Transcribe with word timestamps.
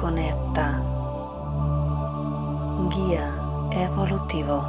conecta, 0.00 0.80
guía 2.94 3.34
evolutivo, 3.72 4.62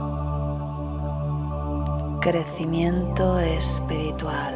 crecimiento 2.20 3.38
espiritual. 3.38 4.56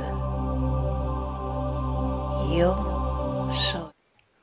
Yo 2.58 3.48
soy. 3.52 3.92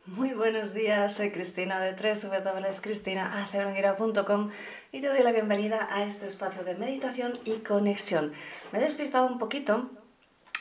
Muy 0.06 0.32
buenos 0.34 0.72
días, 0.72 1.16
soy 1.16 1.32
Cristina 1.32 1.80
de 1.80 1.94
www.cristinaaceronguira.com 1.94 4.50
y 4.92 5.00
te 5.00 5.08
doy 5.08 5.25
la 5.25 5.32
bienvenida 5.32 5.88
a 5.90 6.04
este 6.04 6.26
espacio 6.26 6.62
de 6.62 6.76
meditación 6.76 7.40
y 7.44 7.56
conexión. 7.56 8.34
Me 8.70 8.78
he 8.78 8.82
despistado 8.82 9.26
un 9.26 9.38
poquito 9.38 9.90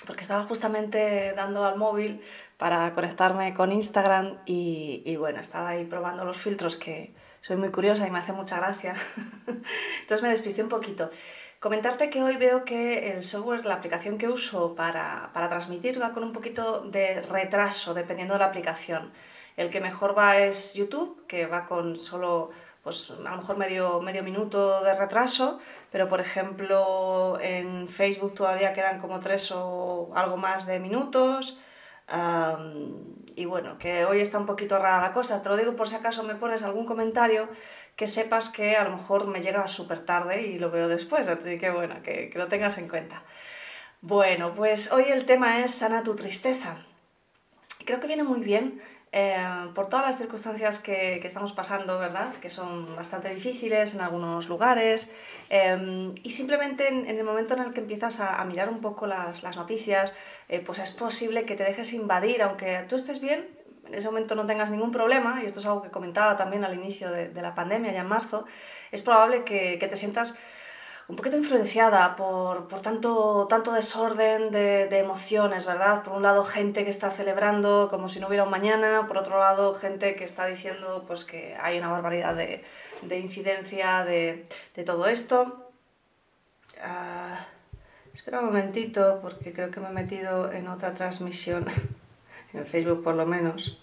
porque 0.07 0.21
estaba 0.21 0.45
justamente 0.45 1.33
dando 1.35 1.63
al 1.63 1.77
móvil 1.77 2.23
para 2.59 2.93
conectarme 2.93 3.53
con 3.53 3.71
Instagram 3.71 4.37
y, 4.45 5.01
y 5.05 5.15
bueno, 5.15 5.39
estaba 5.39 5.69
ahí 5.69 5.85
probando 5.85 6.25
los 6.25 6.35
filtros 6.35 6.75
que 6.75 7.13
soy 7.39 7.55
muy 7.55 7.71
curiosa 7.71 8.05
y 8.05 8.11
me 8.11 8.19
hace 8.19 8.33
mucha 8.33 8.57
gracia. 8.57 8.95
Entonces 10.01 10.21
me 10.21 10.27
despisté 10.27 10.61
un 10.61 10.67
poquito. 10.67 11.09
Comentarte 11.61 12.09
que 12.09 12.21
hoy 12.21 12.35
veo 12.35 12.65
que 12.65 13.13
el 13.13 13.23
software, 13.23 13.65
la 13.65 13.75
aplicación 13.75 14.17
que 14.17 14.27
uso 14.27 14.75
para, 14.75 15.31
para 15.33 15.47
transmitir 15.47 16.01
va 16.01 16.11
con 16.11 16.23
un 16.23 16.33
poquito 16.33 16.81
de 16.81 17.21
retraso 17.21 17.93
dependiendo 17.93 18.33
de 18.33 18.41
la 18.41 18.47
aplicación. 18.47 19.13
El 19.55 19.69
que 19.69 19.79
mejor 19.79 20.17
va 20.17 20.37
es 20.37 20.73
YouTube, 20.73 21.25
que 21.27 21.45
va 21.45 21.65
con 21.65 21.95
solo 21.95 22.51
pues 22.83 23.09
a 23.11 23.29
lo 23.31 23.37
mejor 23.37 23.57
medio, 23.57 24.01
medio 24.01 24.21
minuto 24.21 24.83
de 24.83 24.95
retraso, 24.95 25.59
pero 25.91 26.09
por 26.09 26.19
ejemplo 26.19 27.37
en 27.41 27.87
Facebook 27.87 28.35
todavía 28.35 28.73
quedan 28.73 28.99
como 28.99 29.21
tres 29.21 29.49
o 29.51 30.11
algo 30.13 30.35
más 30.35 30.65
de 30.65 30.79
minutos. 30.79 31.57
Y 33.35 33.45
bueno, 33.45 33.77
que 33.77 34.05
hoy 34.05 34.21
está 34.21 34.37
un 34.37 34.45
poquito 34.45 34.77
rara 34.79 35.01
la 35.01 35.13
cosa, 35.13 35.41
te 35.41 35.49
lo 35.49 35.57
digo 35.57 35.75
por 35.75 35.87
si 35.87 35.95
acaso 35.95 36.23
me 36.23 36.35
pones 36.35 36.63
algún 36.63 36.85
comentario 36.85 37.47
que 37.95 38.07
sepas 38.07 38.49
que 38.49 38.75
a 38.75 38.83
lo 38.83 38.91
mejor 38.97 39.27
me 39.27 39.41
llega 39.41 39.67
súper 39.67 40.05
tarde 40.05 40.47
y 40.47 40.59
lo 40.59 40.71
veo 40.71 40.87
después, 40.87 41.27
así 41.27 41.57
que 41.59 41.69
bueno, 41.69 42.01
que, 42.01 42.29
que 42.29 42.39
lo 42.39 42.47
tengas 42.47 42.77
en 42.77 42.87
cuenta. 42.87 43.23
Bueno, 44.01 44.55
pues 44.55 44.91
hoy 44.91 45.05
el 45.09 45.25
tema 45.25 45.59
es 45.59 45.71
sana 45.71 46.03
tu 46.03 46.15
tristeza. 46.15 46.85
Creo 47.85 47.99
que 47.99 48.07
viene 48.07 48.23
muy 48.23 48.39
bien 48.39 48.81
eh, 49.11 49.71
por 49.73 49.89
todas 49.89 50.05
las 50.05 50.17
circunstancias 50.17 50.77
que, 50.79 51.15
estamos 51.25 51.53
pasando, 51.53 51.97
¿verdad? 51.97 52.35
Que 52.35 52.49
son 52.49 52.95
bastante 52.95 53.33
difíciles 53.33 53.95
en 53.95 54.01
algunos 54.01 54.47
lugares. 54.47 55.09
Eh, 55.49 56.13
y 56.21 56.29
simplemente 56.29 56.87
en, 56.87 57.07
el 57.07 57.23
momento 57.23 57.55
en 57.55 57.61
el 57.61 57.73
que 57.73 57.79
empiezas 57.79 58.19
a, 58.19 58.43
mirar 58.45 58.69
un 58.69 58.81
poco 58.81 59.07
las, 59.07 59.43
noticias, 59.55 60.13
eh, 60.47 60.59
pues 60.59 60.79
es 60.79 60.91
posible 60.91 61.45
que 61.45 61.55
te 61.55 61.63
dejes 61.63 61.93
invadir, 61.93 62.43
aunque 62.43 62.85
tú 62.87 62.95
estés 62.95 63.19
bien, 63.19 63.47
en 63.87 63.95
ese 63.95 64.07
momento 64.07 64.35
no 64.35 64.45
tengas 64.45 64.69
ningún 64.69 64.91
problema, 64.91 65.41
y 65.41 65.47
esto 65.47 65.59
es 65.59 65.65
algo 65.65 65.81
que 65.81 65.89
comentaba 65.89 66.37
también 66.37 66.63
al 66.63 66.75
inicio 66.75 67.09
de, 67.11 67.41
la 67.41 67.55
pandemia, 67.55 67.91
ya 67.91 68.01
en 68.01 68.07
marzo, 68.07 68.45
es 68.91 69.01
probable 69.01 69.43
que 69.43 69.77
te 69.77 69.97
sientas 69.97 70.37
un 71.09 71.15
poquito 71.15 71.37
influenciada 71.37 72.15
por, 72.15 72.67
por 72.67 72.81
tanto, 72.81 73.47
tanto 73.49 73.73
desorden 73.73 74.51
de, 74.51 74.99
emociones, 74.99 75.65
¿verdad? 75.65 76.03
Por 76.03 76.13
un 76.13 76.21
lado, 76.21 76.45
gente 76.45 76.83
que 76.83 76.91
está 76.91 77.09
celebrando 77.09 77.87
como 77.89 78.09
si 78.09 78.19
no 78.19 78.27
hubiera 78.27 78.43
un 78.43 78.51
mañana, 78.51 79.07
por 79.07 79.17
otro 79.17 79.39
lado, 79.39 79.73
gente 79.73 80.15
que 80.15 80.23
está 80.23 80.45
diciendo 80.45 81.05
pues, 81.07 81.25
que 81.25 81.57
hay 81.59 81.79
una 81.79 81.89
barbaridad 81.89 82.35
de, 82.35 82.63
de 83.01 83.19
incidencia 83.19 84.03
de, 84.05 84.47
de, 84.75 84.83
todo 84.83 85.07
esto. 85.07 85.71
Uh, 86.77 87.35
espera 88.13 88.41
un 88.41 88.45
momentito, 88.45 89.19
porque 89.23 89.51
creo 89.51 89.71
que 89.71 89.79
me 89.79 89.89
he 89.89 89.93
metido 89.93 90.51
en 90.51 90.67
otra 90.67 90.93
transmisión, 90.93 91.65
en 92.53 92.67
Facebook 92.67 93.03
por 93.03 93.15
lo 93.15 93.25
menos 93.25 93.81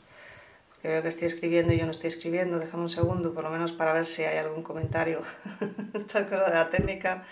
que 0.86 0.92
veo 0.92 1.02
que 1.02 1.08
estoy 1.08 1.26
escribiendo 1.26 1.72
y 1.72 1.78
yo 1.78 1.84
no 1.84 1.90
estoy 1.90 2.06
escribiendo, 2.06 2.60
déjame 2.60 2.84
un 2.84 2.88
segundo, 2.88 3.34
por 3.34 3.42
lo 3.42 3.50
menos 3.50 3.72
para 3.72 3.92
ver 3.92 4.06
si 4.06 4.22
hay 4.22 4.38
algún 4.38 4.62
comentario, 4.62 5.20
esta 5.94 6.26
cosa 6.26 6.44
de 6.44 6.54
la 6.54 6.70
técnica. 6.70 7.24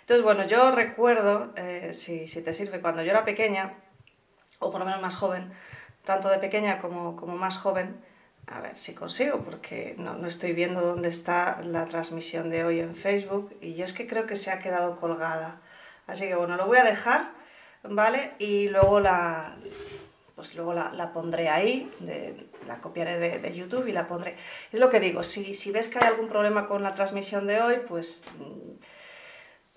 Entonces, 0.00 0.22
bueno, 0.22 0.46
yo 0.46 0.70
recuerdo, 0.70 1.54
eh, 1.56 1.94
si, 1.94 2.28
si, 2.28 2.42
te 2.42 2.52
sirve, 2.52 2.82
cuando 2.82 3.02
yo 3.02 3.10
era 3.12 3.24
pequeña, 3.24 3.72
o 4.58 4.70
por 4.70 4.80
lo 4.80 4.84
menos 4.84 5.00
más 5.00 5.16
joven, 5.16 5.50
tanto 6.04 6.28
de 6.28 6.36
pequeña 6.40 6.78
como, 6.78 7.16
como 7.16 7.38
más 7.38 7.56
joven, 7.56 8.04
a 8.46 8.60
ver 8.60 8.76
si 8.76 8.94
consigo, 8.94 9.38
porque 9.44 9.94
no, 9.96 10.16
no 10.16 10.28
estoy 10.28 10.52
viendo 10.52 10.82
dónde 10.82 11.08
está 11.08 11.62
la 11.62 11.86
transmisión 11.86 12.50
de 12.50 12.64
hoy 12.64 12.80
en 12.80 12.94
Facebook, 12.94 13.56
y 13.62 13.76
yo 13.76 13.86
es 13.86 13.94
que 13.94 14.06
creo 14.06 14.26
que 14.26 14.36
se 14.36 14.50
ha 14.50 14.58
quedado 14.58 15.00
colgada. 15.00 15.62
Así 16.06 16.28
que 16.28 16.34
bueno, 16.34 16.58
lo 16.58 16.66
voy 16.66 16.76
a 16.76 16.84
dejar, 16.84 17.30
¿vale? 17.82 18.34
Y 18.38 18.68
luego 18.68 19.00
la, 19.00 19.56
pues 20.40 20.54
luego 20.54 20.72
la, 20.72 21.12
pondré 21.12 21.50
ahí, 21.50 21.90
la 22.66 22.80
copiaré 22.80 23.18
de, 23.18 23.54
YouTube 23.54 23.86
y 23.88 23.92
la 23.92 24.08
pondré. 24.08 24.36
Es 24.72 24.80
lo 24.80 24.88
que 24.88 24.98
digo, 24.98 25.22
si, 25.22 25.52
si, 25.52 25.70
ves 25.70 25.88
que 25.88 25.98
hay 25.98 26.06
algún 26.06 26.30
problema 26.30 26.66
con 26.66 26.82
la 26.82 26.94
transmisión 26.94 27.46
de 27.46 27.60
hoy, 27.60 27.80
pues 27.86 28.24
mm, 28.38 28.80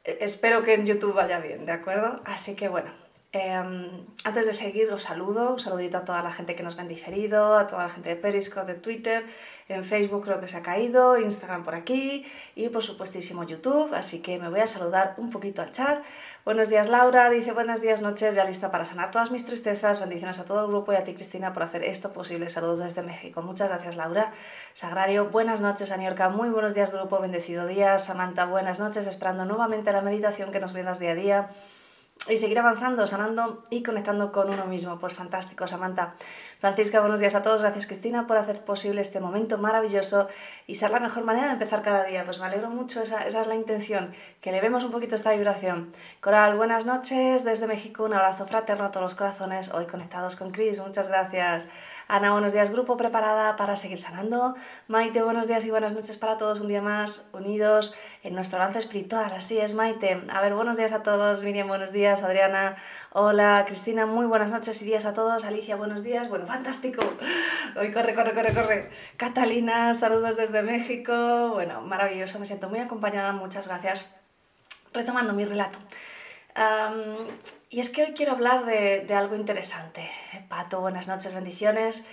espero 0.06 0.64
que 0.64 0.76
en 0.76 0.86
YouTube 0.86 1.16
vaya 1.16 1.42
bien, 1.42 1.66
¿de 1.66 1.74
acuerdo? 1.74 2.22
Así 2.24 2.56
que 2.56 2.70
bueno, 2.70 2.94
eh, 3.34 4.06
antes 4.24 4.46
de 4.46 4.54
seguir 4.54 4.92
os 4.94 5.02
saludo, 5.10 5.54
un 5.54 5.60
saludito 5.60 5.98
a 5.98 6.06
toda 6.06 6.22
la 6.22 6.32
gente 6.32 6.56
que 6.56 6.62
nos 6.62 6.76
ven 6.76 6.88
diferido, 6.88 7.58
a 7.58 7.66
toda 7.66 7.84
la 7.86 7.90
gente 7.90 8.10
de 8.10 8.16
Periscope, 8.16 8.72
de 8.72 8.80
Twitter, 8.80 9.26
en 9.70 9.84
Facebook 9.84 10.24
creo 10.24 10.40
que 10.40 10.48
se 10.48 10.58
ha 10.58 10.62
caído, 10.62 11.18
Instagram 11.18 11.64
por 11.64 11.74
aquí 11.74 12.28
y 12.54 12.70
por 12.70 12.84
supuestísimo 12.84 13.44
YouTube, 13.44 13.92
así 13.96 14.22
que 14.22 14.38
me 14.38 14.50
voy 14.50 14.60
a 14.60 14.68
saludar 14.68 15.16
un 15.18 15.32
poquito 15.32 15.64
al 15.64 15.72
chat. 15.72 16.04
Buenos 16.46 16.70
días 16.70 16.90
Laura, 16.90 17.32
dice 17.32 17.54
buenos 17.54 17.82
días 17.82 18.02
noches, 18.04 18.36
ya 18.36 18.46
lista 18.46 18.70
para 18.70 18.86
sanar 18.86 19.10
todas 19.10 19.32
mis 19.32 19.44
tristezas, 19.48 20.00
bendiciones 20.00 20.38
a 20.38 20.46
todo 20.46 20.62
el 20.62 20.68
grupo 20.68 20.94
y 20.94 20.98
a 20.98 21.04
ti 21.04 21.16
Cristina 21.16 21.54
por 21.54 21.64
hacer 21.64 21.84
esto 21.84 22.14
posible, 22.14 22.50
saludos 22.50 22.80
desde 22.80 23.02
México, 23.02 23.42
muchas 23.42 23.70
gracias 23.70 23.96
Laura. 23.96 24.32
Sagrario, 24.76 25.32
buenas 25.32 25.60
noches 25.60 25.92
Aniorca, 25.92 26.30
muy 26.30 26.50
buenos 26.50 26.76
días 26.76 26.92
grupo, 26.92 27.20
bendecido 27.20 27.66
día, 27.66 27.98
Samantha, 27.98 28.46
buenas 28.46 28.80
noches, 28.80 29.08
esperando 29.08 29.44
nuevamente 29.46 29.92
la 29.92 30.04
meditación 30.04 30.52
que 30.52 30.60
nos 30.60 30.72
brindas 30.72 31.00
día 31.00 31.12
a 31.12 31.16
día 31.16 31.50
y 32.30 32.38
seguir 32.38 32.58
avanzando, 32.60 33.06
sanando 33.06 33.64
y 33.70 33.84
conectando 33.84 34.32
con 34.32 34.50
uno 34.50 34.66
mismo. 34.66 34.98
Pues 35.00 35.14
fantástico, 35.14 35.68
Samantha. 35.68 36.16
Francisca, 36.60 37.02
buenos 37.02 37.20
días 37.20 37.36
a 37.36 37.42
todos. 37.42 37.62
Gracias, 37.62 37.86
Cristina, 37.86 38.28
por 38.28 38.38
hacer 38.38 38.64
posible 38.64 39.02
este 39.02 39.20
momento 39.20 39.58
maravilloso 39.58 40.30
y 40.66 40.76
ser 40.76 40.92
la 40.92 41.02
mejor 41.02 41.26
manera 41.26 41.48
de 41.48 41.54
empezar 41.54 41.82
cada 41.82 42.06
día. 42.06 42.24
Pues 42.24 42.40
me 42.40 42.46
alegro 42.46 42.70
mucho, 42.70 43.02
esa, 43.02 43.28
es 43.28 43.34
la 43.34 43.56
intención, 43.56 44.14
que 44.40 44.52
le 44.52 44.62
vemos 44.62 44.84
un 44.86 44.92
poquito 44.92 45.16
esta 45.16 45.34
vibración. 45.34 45.94
Coral, 46.22 46.56
buenas 46.56 46.86
noches 46.86 47.44
desde 47.44 47.68
México. 47.68 48.06
Un 48.06 48.14
abrazo 48.14 48.46
fraterno 48.46 48.86
a 48.86 48.92
todos 48.92 49.04
los 49.04 49.16
corazones, 49.16 49.74
hoy 49.74 49.86
conectados 49.88 50.38
con 50.38 50.52
Cris. 50.52 50.80
Muchas 50.80 51.10
gracias. 51.10 51.68
Ana, 52.08 52.34
buenos 52.34 52.52
días, 52.52 52.70
grupo 52.70 52.98
preparada 52.98 53.56
para 53.56 53.78
seguir 53.78 53.98
sanando. 53.98 54.56
Maite, 54.88 55.22
buenos 55.24 55.48
días 55.48 55.66
y 55.66 55.72
buenas 55.72 55.94
noches 55.94 56.18
para 56.18 56.38
todos. 56.38 56.60
Un 56.60 56.68
día 56.68 56.82
más 56.82 57.30
unidos 57.32 57.96
en 58.24 58.36
nuestro 58.36 58.60
lance 58.60 58.80
espiritual. 58.80 59.32
Así 59.34 59.58
es, 59.58 59.74
Maite. 59.74 60.22
A 60.30 60.42
ver, 60.42 60.54
buenos 60.54 60.76
días 60.76 60.92
a 60.92 61.02
todos. 61.02 61.44
Miriam, 61.44 61.70
buenos 61.70 61.94
días. 61.94 62.22
Adriana, 62.22 62.76
hola. 63.12 63.64
Cristina, 63.66 64.06
muy 64.06 64.26
buenas 64.26 64.52
noches 64.52 64.82
y 64.82 64.86
días 64.86 65.06
a 65.06 65.14
todos. 65.14 65.46
Alicia, 65.46 65.78
buenos 65.78 66.04
días. 66.04 66.28
Bueno, 66.28 66.46
fantástico. 66.46 67.02
Hoy 67.80 67.94
corre, 67.94 68.14
corre, 68.14 68.34
corre, 68.34 68.54
corre. 68.54 68.92
Catalina, 69.16 69.94
saludos 69.94 70.36
desde 70.36 70.62
México. 70.62 71.52
Bueno, 71.54 71.82
maravilloso. 71.82 72.38
Me 72.38 72.46
siento 72.46 72.70
muy 72.70 72.80
acompañada. 72.80 73.32
Muchas 73.32 73.68
gracias. 73.68 74.14
Retomando 74.92 75.34
mi 75.34 75.46
relato. 75.46 75.80
Y 77.74 77.80
es 77.80 77.90
que 77.90 78.04
hoy 78.04 78.14
quiero 78.14 78.34
hablar 78.34 78.66
de, 78.66 79.00
de, 79.00 79.16
algo 79.16 79.36
interesante. 79.36 80.08
Pato, 80.48 80.80
buenas 80.80 81.08
noches, 81.08 81.34
bendiciones. 81.34 82.06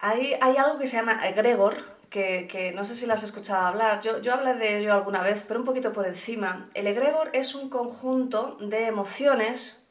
Hay, 0.00 0.36
hay 0.38 0.58
algo 0.58 0.78
que 0.78 0.86
se 0.86 0.98
llama 0.98 1.26
egregor, 1.26 1.96
que, 2.10 2.46
que, 2.46 2.70
no 2.70 2.84
sé 2.84 2.94
si 2.94 3.06
lo 3.06 3.14
has 3.14 3.22
escuchado 3.22 3.66
hablar. 3.66 4.02
Yo, 4.02 4.20
yo 4.20 4.34
hablé 4.34 4.52
de 4.52 4.76
ello 4.76 4.92
alguna 4.92 5.22
vez, 5.22 5.42
pero 5.48 5.60
un 5.60 5.64
poquito 5.64 5.94
por 5.94 6.06
encima. 6.06 6.68
El 6.74 6.86
egregor 6.86 7.30
es 7.32 7.54
un 7.54 7.70
conjunto 7.70 8.58
de 8.60 8.84
emociones, 8.84 9.82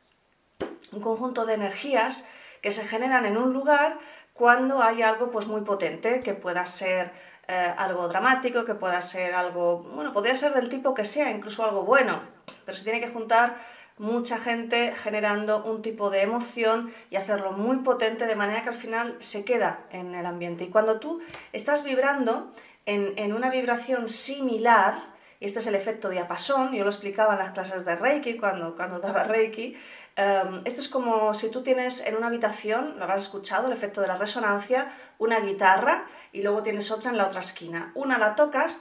un 0.92 1.02
conjunto 1.02 1.48
de 1.48 1.56
energías 1.56 2.28
que 2.62 2.72
se 2.72 2.86
generan 2.86 3.26
en 3.26 3.38
un 3.38 3.54
lugar 3.54 3.98
cuando 4.34 4.84
hay 4.84 5.02
algo 5.02 5.32
pues, 5.32 5.48
muy 5.48 5.62
potente, 5.62 6.20
que 6.20 6.36
pueda 6.36 6.68
ser 6.68 7.12
eh, 7.48 7.74
algo 7.76 8.08
dramático, 8.08 8.66
que 8.66 8.76
pueda 8.76 9.02
ser 9.02 9.34
algo, 9.34 9.80
bueno, 9.80 10.14
podría 10.14 10.36
ser 10.36 10.54
del 10.54 10.70
tipo 10.70 10.94
que 10.94 11.06
sea, 11.06 11.32
incluso 11.32 11.66
algo 11.66 11.82
bueno, 11.82 12.22
pero 12.66 12.78
se 12.78 12.84
tiene 12.84 13.02
que 13.02 13.10
juntar 13.10 13.74
mucha 14.04 14.38
gente 14.38 14.94
generando 14.96 15.64
un 15.64 15.82
tipo 15.82 16.10
de 16.10 16.22
emoción 16.22 16.94
y 17.10 17.16
hacerlo 17.16 17.54
muy 17.54 17.78
potente 17.78 18.26
de 18.26 18.36
manera 18.36 18.62
que 18.62 18.70
al 18.70 18.76
final 18.76 19.16
se 19.20 19.46
queda 19.46 19.86
en 19.92 20.14
el 20.14 20.26
ambiente. 20.26 20.66
Y 20.66 20.70
cuando 20.70 21.00
tú 21.00 21.22
estás 21.54 21.86
vibrando 21.86 22.54
en, 22.86 23.14
en 23.18 23.32
una 23.32 23.50
vibración 23.50 24.10
similar, 24.10 25.14
y 25.40 25.46
este 25.46 25.60
es 25.60 25.68
el 25.68 25.76
efecto 25.76 26.10
diapasón, 26.10 26.74
yo 26.74 26.84
lo 26.84 26.90
explicaba 26.90 27.34
en 27.34 27.40
las 27.40 27.54
clases 27.54 27.86
de 27.86 27.96
Reiki, 27.96 28.38
cuando, 28.38 28.76
cuando 28.76 29.00
daba 29.00 29.24
Reiki, 29.24 29.78
Um, 30.16 30.62
esto 30.66 30.80
es 30.80 30.90
como 30.90 31.34
si 31.34 31.50
tú 31.50 31.64
tienes 31.64 32.06
en 32.06 32.16
una 32.16 32.28
habitación, 32.28 32.98
lo 32.98 33.04
habrás 33.04 33.24
escuchado, 33.24 33.66
el 33.66 33.74
efecto 33.74 34.00
de 34.00 34.08
la 34.08 34.16
resonancia, 34.16 34.94
una 35.18 35.40
guitarra 35.40 36.06
y 36.32 36.44
luego 36.44 36.62
tienes 36.62 36.92
otra 36.92 37.10
en 37.10 37.18
la 37.18 37.26
otra 37.26 37.40
esquina. 37.40 37.92
Una 37.96 38.20
la 38.20 38.36
tocas 38.36 38.80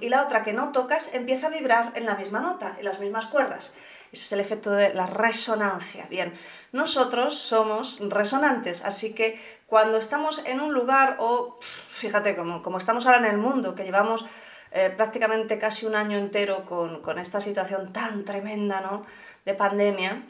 y 0.00 0.08
la 0.08 0.22
otra 0.22 0.44
que 0.44 0.52
no 0.52 0.70
tocas 0.70 1.12
empieza 1.12 1.48
a 1.48 1.50
vibrar 1.50 1.92
en 1.96 2.06
la 2.06 2.14
misma 2.14 2.40
nota, 2.40 2.76
en 2.78 2.84
las 2.84 3.00
mismas 3.00 3.26
cuerdas. 3.26 3.74
Ese 4.14 4.26
es 4.26 4.32
el 4.32 4.38
efecto 4.38 4.70
de 4.70 4.94
la 4.94 5.06
resonancia. 5.08 6.06
Bien, 6.08 6.32
nosotros 6.70 7.36
somos 7.36 8.00
resonantes, 8.10 8.84
así 8.84 9.12
que 9.12 9.40
cuando 9.66 9.98
estamos 9.98 10.44
en 10.46 10.60
un 10.60 10.72
lugar 10.72 11.16
o, 11.18 11.58
fíjate, 11.90 12.36
como, 12.36 12.62
como 12.62 12.78
estamos 12.78 13.06
ahora 13.06 13.18
en 13.18 13.24
el 13.24 13.38
mundo, 13.38 13.74
que 13.74 13.82
llevamos 13.82 14.24
eh, 14.70 14.90
prácticamente 14.96 15.58
casi 15.58 15.84
un 15.84 15.96
año 15.96 16.16
entero 16.16 16.64
con, 16.64 17.02
con 17.02 17.18
esta 17.18 17.40
situación 17.40 17.92
tan 17.92 18.24
tremenda 18.24 18.80
¿no? 18.80 19.02
de 19.44 19.54
pandemia, 19.54 20.22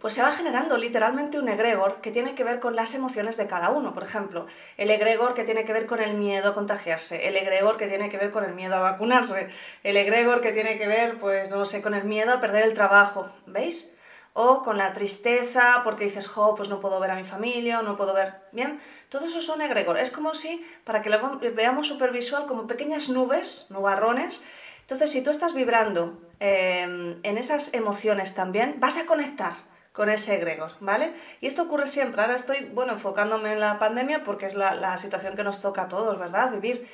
pues 0.00 0.14
se 0.14 0.22
va 0.22 0.32
generando 0.32 0.78
literalmente 0.78 1.38
un 1.38 1.48
egregor 1.48 2.00
que 2.00 2.10
tiene 2.10 2.34
que 2.34 2.42
ver 2.42 2.58
con 2.58 2.74
las 2.74 2.94
emociones 2.94 3.36
de 3.36 3.46
cada 3.46 3.68
uno. 3.70 3.92
Por 3.92 4.02
ejemplo, 4.02 4.46
el 4.78 4.90
egregor 4.90 5.34
que 5.34 5.44
tiene 5.44 5.64
que 5.66 5.74
ver 5.74 5.86
con 5.86 6.00
el 6.00 6.14
miedo 6.14 6.50
a 6.50 6.54
contagiarse, 6.54 7.28
el 7.28 7.36
egregor 7.36 7.76
que 7.76 7.86
tiene 7.86 8.08
que 8.08 8.16
ver 8.16 8.30
con 8.30 8.44
el 8.44 8.54
miedo 8.54 8.76
a 8.76 8.80
vacunarse, 8.80 9.50
el 9.84 9.96
egregor 9.98 10.40
que 10.40 10.52
tiene 10.52 10.78
que 10.78 10.86
ver, 10.86 11.18
pues 11.20 11.50
no 11.50 11.64
sé, 11.66 11.82
con 11.82 11.92
el 11.92 12.04
miedo 12.04 12.32
a 12.32 12.40
perder 12.40 12.64
el 12.64 12.72
trabajo, 12.72 13.30
¿veis? 13.46 13.94
O 14.32 14.62
con 14.62 14.78
la 14.78 14.94
tristeza 14.94 15.82
porque 15.84 16.04
dices, 16.04 16.28
jo, 16.28 16.54
pues 16.54 16.70
no 16.70 16.80
puedo 16.80 16.98
ver 16.98 17.10
a 17.10 17.16
mi 17.16 17.24
familia, 17.24 17.82
no 17.82 17.96
puedo 17.98 18.14
ver. 18.14 18.36
Bien, 18.52 18.80
todo 19.10 19.26
eso 19.26 19.42
son 19.42 19.60
egregor. 19.60 19.98
Es 19.98 20.10
como 20.10 20.34
si, 20.34 20.64
para 20.84 21.02
que 21.02 21.10
lo 21.10 21.38
veamos 21.38 21.88
supervisual, 21.88 22.46
como 22.46 22.66
pequeñas 22.66 23.10
nubes, 23.10 23.66
nubarrones. 23.70 24.42
Entonces, 24.82 25.10
si 25.10 25.22
tú 25.22 25.30
estás 25.30 25.52
vibrando 25.52 26.22
eh, 26.38 27.16
en 27.22 27.38
esas 27.38 27.74
emociones 27.74 28.34
también, 28.34 28.76
vas 28.78 28.96
a 28.96 29.04
conectar 29.04 29.69
con 30.00 30.08
ese 30.08 30.36
egregor, 30.36 30.72
¿vale? 30.80 31.12
Y 31.42 31.46
esto 31.46 31.60
ocurre 31.60 31.86
siempre. 31.86 32.22
Ahora 32.22 32.34
estoy, 32.34 32.70
bueno, 32.72 32.92
enfocándome 32.94 33.52
en 33.52 33.60
la 33.60 33.78
pandemia 33.78 34.24
porque 34.24 34.46
es 34.46 34.54
la, 34.54 34.96
situación 34.96 35.36
que 35.36 35.44
nos 35.44 35.60
toca 35.60 35.82
a 35.82 35.88
todos, 35.88 36.18
¿verdad? 36.18 36.52
Vivir. 36.52 36.88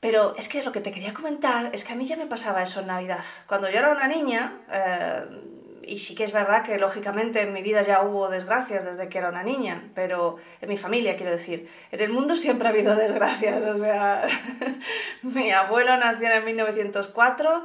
Pero 0.00 0.34
es 0.36 0.48
que 0.48 0.62
lo 0.62 0.72
que 0.72 0.80
te 0.80 0.90
quería 0.90 1.12
comentar 1.12 1.68
es 1.74 1.84
que 1.84 1.92
a 1.92 1.96
mí 1.96 2.06
ya 2.06 2.16
me 2.16 2.24
pasaba 2.24 2.62
eso 2.62 2.80
en 2.80 2.86
Navidad. 2.86 3.22
Cuando 3.46 3.68
yo 3.68 3.78
era 3.78 3.92
una 3.92 4.08
niña, 4.08 4.58
eh, 4.72 5.26
y 5.88 5.98
sí 5.98 6.14
que 6.14 6.24
es 6.24 6.32
verdad 6.32 6.62
que 6.62 6.76
lógicamente 6.76 7.40
en 7.40 7.52
mi 7.52 7.62
vida 7.62 7.82
ya 7.82 8.02
hubo 8.02 8.28
desgracias 8.28 8.84
desde 8.84 9.08
que 9.08 9.18
era 9.18 9.30
una 9.30 9.42
niña, 9.42 9.90
pero 9.94 10.36
en 10.60 10.68
mi 10.68 10.76
familia 10.76 11.16
quiero 11.16 11.32
decir, 11.32 11.70
en 11.90 12.00
el 12.00 12.10
mundo 12.10 12.36
siempre 12.36 12.68
ha 12.68 12.70
habido 12.70 12.94
desgracias, 12.94 13.62
o 13.62 13.78
sea, 13.78 14.28
mi 15.22 15.50
abuelo 15.50 15.96
nació 15.96 16.30
en 16.30 16.44
1904 16.44 17.64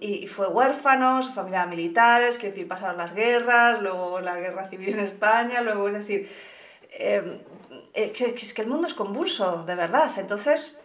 y 0.00 0.26
fue 0.26 0.48
huérfano, 0.48 1.22
su 1.22 1.32
familia 1.32 1.64
militares, 1.66 2.38
quiero 2.38 2.54
decir, 2.54 2.68
pasaron 2.68 2.98
las 2.98 3.14
guerras, 3.14 3.80
luego 3.80 4.20
la 4.20 4.36
guerra 4.36 4.68
civil 4.68 4.90
en 4.90 5.00
España, 5.00 5.62
luego 5.62 5.88
es 5.88 5.94
decir, 5.94 6.30
em, 6.90 7.40
eh, 7.94 8.12
es 8.16 8.52
que 8.54 8.62
el 8.62 8.68
mundo 8.68 8.88
es 8.88 8.94
convulso, 8.94 9.64
de 9.64 9.74
verdad, 9.74 10.10
entonces 10.16 10.82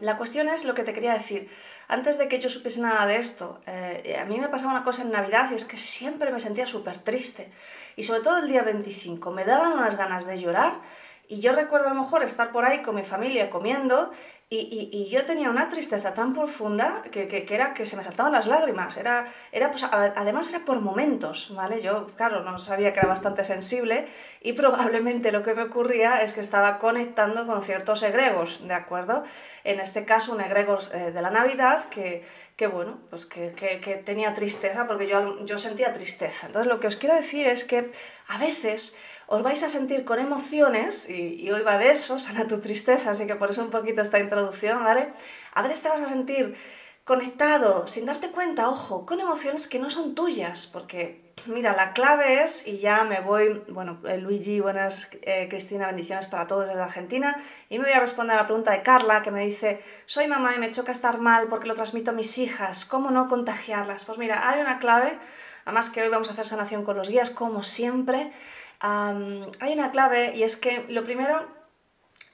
la 0.00 0.16
cuestión 0.16 0.48
es 0.48 0.64
lo 0.64 0.74
que 0.74 0.82
te 0.82 0.92
quería 0.92 1.14
decir. 1.14 1.48
Antes 1.88 2.18
de 2.18 2.26
que 2.28 2.40
yo 2.40 2.50
supiese 2.50 2.80
nada 2.80 3.06
de 3.06 3.16
esto, 3.16 3.60
eh, 3.66 4.18
a 4.20 4.24
mí 4.24 4.38
me 4.38 4.48
pasaba 4.48 4.72
una 4.72 4.82
cosa 4.82 5.02
en 5.02 5.12
Navidad 5.12 5.50
y 5.52 5.54
es 5.54 5.64
que 5.64 5.76
siempre 5.76 6.32
me 6.32 6.40
sentía 6.40 6.66
súper 6.66 6.98
triste. 6.98 7.52
Y 7.94 8.02
sobre 8.02 8.20
todo 8.20 8.38
el 8.38 8.48
día 8.48 8.62
25, 8.62 9.30
me 9.30 9.44
daban 9.44 9.72
unas 9.72 9.96
ganas 9.96 10.26
de 10.26 10.38
llorar. 10.38 10.80
Y 11.28 11.40
yo 11.40 11.52
recuerdo 11.52 11.88
a 11.88 11.94
lo 11.94 12.02
mejor 12.02 12.22
estar 12.22 12.50
por 12.52 12.64
ahí 12.64 12.82
con 12.82 12.94
mi 12.96 13.02
familia 13.02 13.50
comiendo 13.50 14.10
y, 14.48 15.08
yo 15.10 15.24
tenía 15.26 15.50
una 15.50 15.68
tristeza 15.68 16.14
tan 16.14 16.32
profunda 16.32 17.02
que, 17.10 17.26
que, 17.26 17.44
que, 17.44 17.54
era 17.56 17.74
que 17.74 17.84
se 17.84 17.96
me 17.96 18.04
saltaban 18.04 18.32
las 18.32 18.46
lágrimas. 18.46 18.96
Era, 18.96 19.26
era 19.50 19.72
pues, 19.72 19.82
además 19.82 20.48
era 20.50 20.64
por 20.64 20.80
momentos, 20.80 21.52
¿vale? 21.52 21.82
Yo, 21.82 22.06
claro, 22.14 22.44
no 22.44 22.56
sabía 22.60 22.92
que 22.92 23.00
era 23.00 23.08
bastante 23.08 23.44
sensible 23.44 24.06
y 24.40 24.52
probablemente 24.52 25.32
lo 25.32 25.42
que 25.42 25.52
me 25.54 25.64
ocurría 25.64 26.22
es 26.22 26.32
que 26.32 26.40
estaba 26.40 26.78
conectando 26.78 27.44
con 27.44 27.60
ciertos 27.62 28.04
egregos, 28.04 28.60
¿de 28.62 28.74
acuerdo? 28.74 29.24
En 29.64 29.80
este 29.80 30.04
caso, 30.04 30.32
un 30.32 30.40
egregor 30.40 30.78
eh, 30.92 31.10
de 31.10 31.22
la 31.22 31.30
Navidad 31.30 31.88
que, 31.88 32.24
que 32.54 32.68
bueno, 32.68 33.00
pues 33.10 33.26
que, 33.26 33.52
que, 33.52 34.02
tenía 34.04 34.32
tristeza 34.34 34.86
porque 34.86 35.08
yo, 35.08 35.44
yo 35.44 35.58
sentía 35.58 35.92
tristeza. 35.92 36.46
Entonces, 36.46 36.68
lo 36.68 36.78
que 36.78 36.86
os 36.86 36.96
quiero 36.96 37.16
decir 37.16 37.48
es 37.48 37.64
que 37.64 37.90
a 38.28 38.38
veces 38.38 38.96
os 39.26 39.42
vais 39.42 39.62
a 39.62 39.70
sentir 39.70 40.04
con 40.04 40.18
emociones, 40.18 41.08
y, 41.10 41.50
hoy 41.50 41.62
va 41.62 41.78
de 41.78 41.90
eso, 41.90 42.18
sana 42.24 42.46
tu 42.46 42.60
tristeza, 42.60 43.10
así 43.10 43.26
que 43.26 43.36
por 43.36 43.50
eso 43.50 43.62
un 43.62 43.70
poquito 43.70 44.02
esta 44.02 44.18
introducción, 44.18 44.82
¿vale? 44.84 45.08
A 45.54 45.62
veces 45.62 45.82
te 45.82 45.88
vas 45.88 46.00
a 46.00 46.08
sentir 46.08 46.56
conectado, 47.04 47.86
sin 47.86 48.04
darte 48.04 48.30
cuenta, 48.30 48.68
ojo, 48.68 49.06
con 49.06 49.20
emociones 49.20 49.68
que 49.68 49.78
no 49.78 49.90
son 49.90 50.16
tuyas, 50.16 50.66
porque 50.66 51.26
mira, 51.46 51.76
la 51.76 51.92
clave 51.92 52.42
es, 52.42 52.66
y 52.66 52.78
ya 52.78 53.04
me 53.04 53.20
voy, 53.20 53.62
bueno, 53.68 54.00
eh, 54.08 54.18
Luigi, 54.18 54.58
buenas, 54.58 55.08
eh, 55.22 55.46
Cristina, 55.48 55.86
bendiciones 55.86 56.26
para 56.26 56.48
todos 56.48 56.66
desde 56.66 56.80
Argentina, 56.80 57.40
y 57.68 57.78
me 57.78 57.84
voy 57.84 57.92
a 57.92 58.00
responder 58.00 58.36
a 58.36 58.42
la 58.42 58.46
pregunta 58.46 58.72
de 58.72 58.82
Carla, 58.82 59.22
que 59.22 59.30
me 59.30 59.46
dice, 59.46 59.80
soy 60.06 60.26
mamá 60.26 60.54
y 60.56 60.58
me 60.58 60.70
choca 60.70 60.90
estar 60.90 61.18
mal 61.18 61.46
porque 61.48 61.68
lo 61.68 61.74
transmito 61.74 62.10
a 62.10 62.14
mis 62.14 62.38
hijas, 62.38 62.84
¿cómo 62.84 63.10
no 63.10 63.28
contagiarlas? 63.28 64.04
Pues 64.04 64.18
mira, 64.18 64.48
hay 64.48 64.60
una 64.60 64.78
clave, 64.78 65.18
además 65.64 65.90
que 65.90 66.02
hoy 66.02 66.08
vamos 66.08 66.28
a 66.28 66.32
hacer 66.32 66.46
sanación 66.46 66.84
con 66.84 66.96
los 66.96 67.08
guías, 67.08 67.30
como 67.30 67.62
siempre, 67.62 68.32
hay 68.80 69.72
una 69.72 69.90
clave 69.90 70.34
y 70.36 70.42
es 70.42 70.56
que 70.56 70.84
lo 70.88 71.04
primero, 71.04 71.46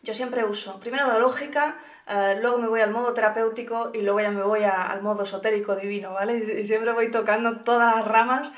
yo 0.02 0.14
siempre 0.14 0.44
uso, 0.44 0.80
primero 0.80 1.06
la 1.06 1.18
lógica, 1.18 1.78
eh, 2.08 2.36
luego 2.40 2.58
me 2.58 2.68
voy 2.68 2.80
al 2.80 2.90
modo 2.90 3.14
terapéutico 3.14 3.90
y 3.94 4.02
luego 4.02 4.20
ya 4.20 4.30
me 4.30 4.42
voy 4.42 4.64
al 4.64 5.02
modo 5.02 5.22
esotérico 5.22 5.76
divino, 5.76 6.12
¿vale? 6.12 6.36
Y, 6.60 6.64
siempre 6.64 6.92
voy 6.92 7.10
tocando 7.10 7.60
todas 7.60 7.96
las 7.96 8.06
ramas 8.06 8.52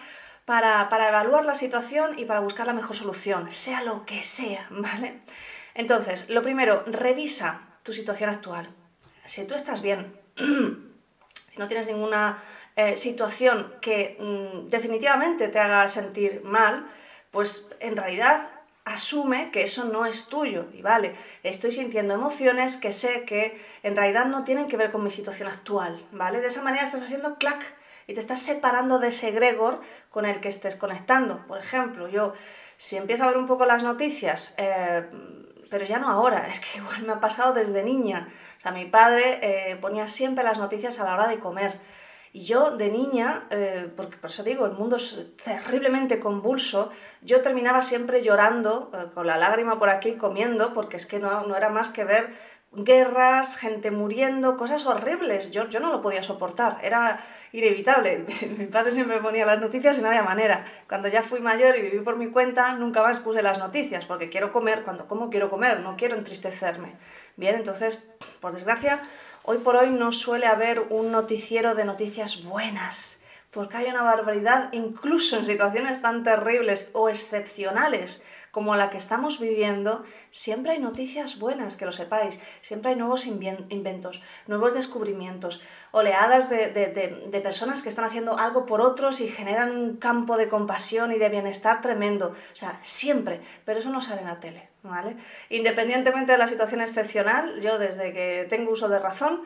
para, 0.45 0.89
para, 0.89 1.09
evaluar 1.09 1.45
la 1.45 1.55
situación 1.55 2.19
y 2.19 2.25
para 2.25 2.41
buscar 2.41 2.67
la 2.67 2.73
mejor 2.73 2.97
solución, 2.97 3.51
sea 3.51 3.83
lo 3.83 4.05
que 4.07 4.23
sea, 4.23 4.67
¿vale? 4.71 5.21
Entonces, 5.75 6.31
lo 6.31 6.43
primero, 6.43 6.85
revisa 6.87 7.63
tu 7.83 7.93
situación 7.93 8.31
actual. 8.31 8.71
Si 9.27 9.45
tú 9.45 9.55
estás 9.55 9.83
bien, 9.83 10.19
si 10.37 11.59
no 11.59 11.69
tienes 11.69 11.87
ninguna 11.87 12.43
eh, 12.77 12.97
situación 12.97 13.75
que 13.81 14.17
mm, 14.19 14.69
definitivamente 14.69 15.49
te 15.49 15.59
haga 15.59 15.87
sentir 15.89 16.43
mal, 16.45 16.87
pues 17.35 17.69
en 17.81 17.97
realidad 17.97 18.49
asume 18.85 19.51
que 19.51 19.65
eso 19.65 19.85
no 19.85 20.07
es 20.07 20.27
tuyo. 20.27 20.67
Y 20.73 20.83
vale, 20.83 21.17
estoy 21.43 21.73
sintiendo 21.73 22.15
emociones 22.15 22.77
que 22.77 22.93
sé 22.93 23.25
que 23.25 23.61
en 23.83 23.97
realidad 23.97 24.27
no 24.27 24.45
tienen 24.45 24.69
que 24.69 24.77
ver 24.77 24.93
con 24.93 25.03
mi 25.03 25.11
situación 25.11 25.49
actual, 25.49 26.07
¿vale? 26.13 26.41
De 26.41 26.47
esa 26.47 26.63
manera 26.63 26.85
estás 26.85 27.03
haciendo 27.03 27.35
clac 27.37 27.61
y 28.07 28.15
te 28.15 28.21
estás 28.21 28.41
separando 28.41 29.01
de 29.01 29.09
ese 29.09 29.29
egregor 29.31 29.81
con 30.11 30.27
el 30.27 30.41
que 30.41 30.49
estés 30.49 30.77
conectando. 30.77 31.45
Por 31.49 31.59
ejemplo, 31.59 32.09
yo 32.09 32.35
si 32.77 32.97
empiezo 32.97 33.25
a 33.25 33.29
ver 33.29 33.39
un 33.39 33.49
poco 33.49 33.67
las 33.67 33.83
noticias, 33.83 34.55
eh, 34.59 35.05
pero 35.71 35.85
ya 35.85 35.99
no 35.99 36.09
ahora, 36.09 36.47
es 36.51 36.61
que 36.61 36.79
igual 36.79 37.03
me 37.03 37.15
ha 37.15 37.21
pasado 37.21 37.53
desde 37.53 37.83
niña. 37.83 38.29
O 38.59 38.61
sea, 38.61 38.71
mi 38.71 38.85
padre 38.85 39.41
eh, 39.43 39.77
ponía 39.77 40.07
siempre 40.07 40.45
las 40.45 40.59
noticias 40.59 41.01
a 41.01 41.05
la 41.05 41.15
hora 41.15 41.27
de 41.27 41.41
comer. 41.41 41.81
Y 42.35 42.47
yo 42.47 42.73
de 42.73 42.89
niña, 42.89 43.45
eh, 43.51 43.89
porque 43.97 44.17
por 44.17 44.29
eso 44.29 44.43
digo, 44.43 44.67
el 44.67 44.73
mundo 44.73 44.97
es 44.97 45.37
terriblemente 45.45 46.19
convulso, 46.19 46.91
yo 47.23 47.43
terminaba 47.43 47.81
siempre 47.81 48.25
llorando, 48.25 48.91
eh, 48.93 49.07
con 49.15 49.29
la 49.29 49.37
lágrima 49.37 49.79
por 49.79 49.89
aquí, 49.89 50.17
comiendo, 50.17 50.75
porque 50.75 50.97
es 50.97 51.07
que 51.07 51.21
no, 51.21 51.47
no, 51.47 51.57
era 51.57 51.69
más 51.69 51.91
que 51.91 52.03
ver 52.03 52.35
guerras, 52.73 53.57
gente 53.57 53.93
muriendo, 53.93 54.57
cosas 54.57 54.85
horribles. 54.85 55.53
Yo, 55.53 55.69
yo 55.69 55.79
no 55.79 55.93
lo 55.93 56.03
podía 56.03 56.25
soportar, 56.25 56.79
era 56.83 57.25
inevitable. 57.53 58.27
Mi 58.59 58.67
padre 58.67 58.91
siempre 58.91 59.21
ponía 59.21 59.47
las 59.47 59.61
noticias 59.61 59.97
y 59.97 60.03
no 60.03 60.09
había 60.09 60.25
manera. 60.25 60.65
Cuando 60.89 61.07
ya 61.07 61.23
fui 61.23 61.39
mayor 61.39 61.77
y 61.77 61.83
viví 61.83 62.01
por 62.01 62.17
mi 62.17 62.33
cuenta, 62.33 62.73
nunca 62.73 63.01
más 63.01 63.21
puse 63.21 63.43
las 63.43 63.61
noticias, 63.61 64.07
porque 64.07 64.29
quiero 64.29 64.53
comer, 64.53 64.83
cuando 64.83 65.07
como 65.07 65.31
quiero 65.31 65.51
comer, 65.51 65.79
no 65.79 65.95
quiero 65.97 66.17
entristecerme. 66.17 66.97
Bien, 67.37 67.55
entonces, 67.55 68.13
por 68.41 68.53
desgracia, 68.53 69.03
Hoy 69.47 69.59
por 69.59 69.77
hoy 69.77 69.91
no 69.91 70.11
suele 70.11 70.47
haber 70.47 70.81
un 70.89 71.13
noticiero 71.13 71.75
de 71.75 71.85
noticias 71.85 72.45
buenas, 72.45 73.21
porque 73.51 73.77
hay 73.77 73.89
una 73.89 74.03
barbaridad, 74.03 74.73
incluso 74.73 75.37
en 75.37 75.45
situaciones 75.45 76.01
tan 76.01 76.25
terribles 76.25 76.89
o 76.95 77.11
excepcionales 77.11 78.25
como 78.53 78.75
la 78.75 78.89
que 78.89 78.97
estamos 78.97 79.39
viviendo, 79.39 80.05
siempre 80.31 80.73
hay 80.73 80.79
noticias 80.79 81.39
buenas, 81.39 81.77
que 81.77 81.85
lo 81.85 81.93
sepáis, 81.93 82.41
siempre 82.63 82.93
hay 82.93 82.97
nuevos 82.97 83.27
inventos, 83.27 84.23
nuevos 84.47 84.73
descubrimientos, 84.73 85.61
oleadas 85.95 86.51
de, 86.51 87.41
personas 87.41 87.81
que 87.81 87.89
están 87.89 88.05
haciendo 88.05 88.37
algo 88.37 88.67
por 88.67 88.81
otros 88.81 89.21
y 89.21 89.29
generan 89.29 89.71
un 89.71 89.97
campo 89.97 90.37
de 90.37 90.49
compasión 90.49 91.13
y 91.13 91.19
de 91.19 91.29
bienestar 91.29 91.81
tremendo. 91.83 92.35
O 92.53 92.57
sea, 92.57 92.81
siempre, 92.83 93.41
pero 93.65 93.79
eso 93.79 93.91
no 93.91 94.01
sale 94.01 94.23
en 94.23 94.27
la 94.27 94.41
tele, 94.41 94.69
¿vale? 94.83 95.17
Independientemente 95.51 96.33
de 96.33 96.39
la 96.39 96.49
situación 96.49 96.81
excepcional, 96.81 97.61
yo 97.61 97.79
desde 97.79 98.13
que 98.13 98.45
tengo 98.51 98.73
uso 98.73 98.89
de 98.89 98.99
razón, 98.99 99.45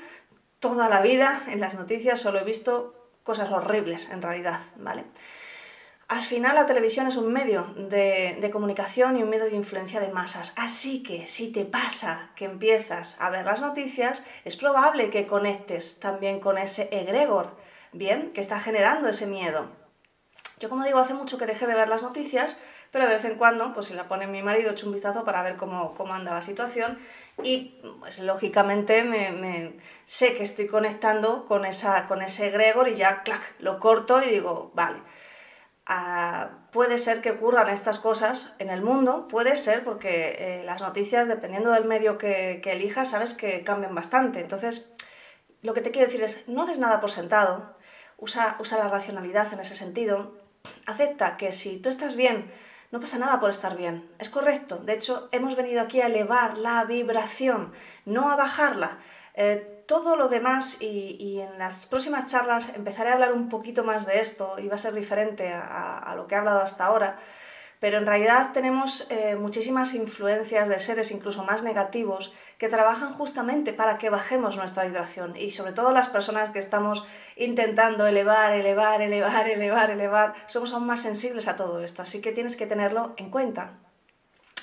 toda 0.59 0.89
la 0.89 1.03
vida 1.03 1.43
en 1.49 1.61
las 1.61 1.75
noticias 1.75 2.19
solo 2.19 2.39
he 2.39 2.45
visto 2.45 2.95
cosas 3.25 3.51
horribles 3.51 4.09
en 4.09 4.23
realidad, 4.23 4.61
¿vale? 4.77 5.05
Al 6.09 6.23
final 6.23 6.55
la 6.55 6.65
televisión 6.65 7.07
es 7.07 7.19
un 7.19 7.31
medio 7.31 7.75
de, 7.77 8.49
comunicación 8.51 9.19
y 9.19 9.23
un 9.23 9.29
medio 9.29 9.45
de 9.45 9.57
influencia 9.57 10.01
de 10.01 10.09
masas. 10.09 10.55
Así 10.57 11.03
que 11.03 11.27
si 11.27 11.53
te 11.53 11.67
pasa 11.67 12.31
que 12.35 12.47
empiezas 12.47 13.21
a 13.21 13.29
ver 13.29 13.45
las 13.45 13.61
noticias, 13.61 14.25
es 14.47 14.57
probable 14.57 15.11
que 15.11 15.27
conectes 15.27 16.01
también 16.01 16.41
con 16.41 16.57
ese 16.57 16.89
egregor, 16.93 17.59
¿bien? 17.93 18.33
Que 18.33 18.41
está 18.41 18.59
generando 18.59 19.11
ese 19.11 19.27
miedo. 19.27 19.69
Yo 20.59 20.71
como 20.71 20.83
digo, 20.83 20.99
hace 20.99 21.13
mucho 21.13 21.37
que 21.37 21.45
dejé 21.45 21.67
de 21.67 21.75
ver 21.75 21.91
las 21.91 22.03
noticias, 22.03 22.57
pero 22.91 23.07
de 23.07 23.17
vez 23.17 23.25
en 23.27 23.37
cuando, 23.37 23.75
pues 23.75 23.89
si 23.89 23.95
la 23.95 24.09
pone 24.09 24.27
mi 24.27 24.43
marido, 24.43 24.71
echo 24.71 24.87
un 24.87 24.95
vistazo 24.95 25.27
para 25.27 25.43
ver 25.43 25.57
cómo, 25.57 25.95
cómo 25.95 26.15
anda 26.15 26.33
la 26.33 26.41
situación 26.41 26.99
y 27.43 27.83
pues 28.01 28.19
lógicamente 28.21 29.05
me, 29.05 29.79
sé 30.07 30.35
que 30.35 30.43
estoy 30.43 30.69
conectando 30.69 31.45
con, 31.45 31.67
esa, 31.67 32.07
con 32.07 32.23
ese 32.23 32.47
egregor 32.47 32.89
y 32.89 32.95
ya, 32.95 33.23
clac, 33.25 33.43
lo 33.59 33.79
corto 33.79 34.23
y 34.23 34.31
digo, 34.31 34.73
vale 34.73 35.01
puede 36.71 36.99
ser 36.99 37.23
que 37.23 37.31
ocurran 37.31 37.69
estas 37.69 37.99
cosas 37.99 38.53
en 38.59 38.69
el 38.71 38.83
mundo, 38.83 39.27
puede 39.29 39.57
ser 39.57 39.85
porque 39.85 40.37
eh, 40.39 40.63
las 40.65 40.83
noticias, 40.83 41.29
dependiendo 41.29 41.71
del 41.71 41.87
medio 41.87 42.19
que, 42.19 42.61
elijas, 42.65 43.11
sabes 43.11 43.35
que 43.35 43.65
cambian 43.65 43.95
bastante. 43.95 44.41
Entonces, 44.41 44.95
lo 45.63 45.73
que 45.73 45.81
te 45.81 45.91
quiero 45.91 46.07
decir 46.07 46.23
es, 46.23 46.47
no 46.47 46.67
des 46.67 46.79
nada 46.79 47.01
por 47.01 47.11
sentado, 47.11 47.75
usa, 48.19 48.57
usa 48.61 48.79
la 48.79 48.89
racionalidad 48.89 49.53
en 49.53 49.61
ese 49.61 49.77
sentido, 49.77 50.37
acepta 50.87 51.37
que 51.39 51.53
si 51.53 51.79
tú 51.79 51.89
estás 51.89 52.17
bien, 52.17 52.53
no 52.91 53.01
pasa 53.01 53.19
nada 53.19 53.41
por 53.41 53.51
estar 53.51 53.77
bien. 53.77 54.11
Es 54.19 54.31
correcto. 54.31 54.79
De 54.79 54.95
hecho, 54.95 55.29
hemos 55.33 55.57
venido 55.57 55.81
aquí 55.83 56.01
a 56.01 56.07
elevar 56.07 56.59
la 56.59 56.85
vibración, 56.85 57.73
no 58.05 58.31
a 58.31 58.37
bajarla. 58.37 58.99
Eh, 59.35 59.78
todo 59.89 60.15
lo 60.15 60.29
demás, 60.29 60.81
y, 60.81 61.41
en 61.41 61.59
las 61.59 61.87
próximas 61.87 62.27
charlas 62.27 62.69
empezaré 62.77 63.11
a 63.11 63.15
hablar 63.15 63.33
un 63.33 63.49
poquito 63.49 63.83
más 63.83 64.07
de 64.07 64.21
esto, 64.21 64.55
y 64.61 64.69
va 64.69 64.77
a 64.77 64.79
ser 64.79 64.95
diferente 64.95 65.53
a 65.53 66.15
lo 66.17 66.29
que 66.29 66.37
he 66.37 66.39
hablado 66.39 66.61
hasta 66.61 66.87
ahora, 66.87 67.19
pero 67.81 67.99
en 67.99 68.07
realidad 68.07 68.51
tenemos 68.53 69.07
eh, 69.09 69.37
muchísimas 69.37 69.95
influencias 69.95 70.69
de 70.69 70.81
seres 70.81 71.13
incluso 71.13 71.45
más 71.45 71.63
negativos 71.63 72.33
que 72.59 72.69
trabajan 72.69 73.13
justamente 73.13 73.73
para 73.73 73.99
que 73.99 74.11
bajemos 74.11 74.57
nuestra 74.57 74.85
vibración. 74.85 75.37
Y 75.37 75.53
sobre 75.53 75.73
todo 75.73 75.93
las 75.93 76.09
personas 76.09 76.51
que 76.51 76.59
estamos 76.59 77.07
intentando 77.37 78.07
elevar, 78.07 78.53
elevar, 78.53 79.01
elevar, 79.01 79.49
elevar, 79.51 79.91
elevar, 79.91 80.35
somos 80.47 80.73
aún 80.73 80.87
más 80.87 81.03
sensibles 81.03 81.47
a 81.47 81.55
todo 81.55 81.81
esto, 81.83 82.03
así 82.03 82.21
que 82.21 82.33
tienes 82.33 82.57
que 82.57 82.67
tenerlo 82.67 83.15
en 83.17 83.31
cuenta. 83.31 83.79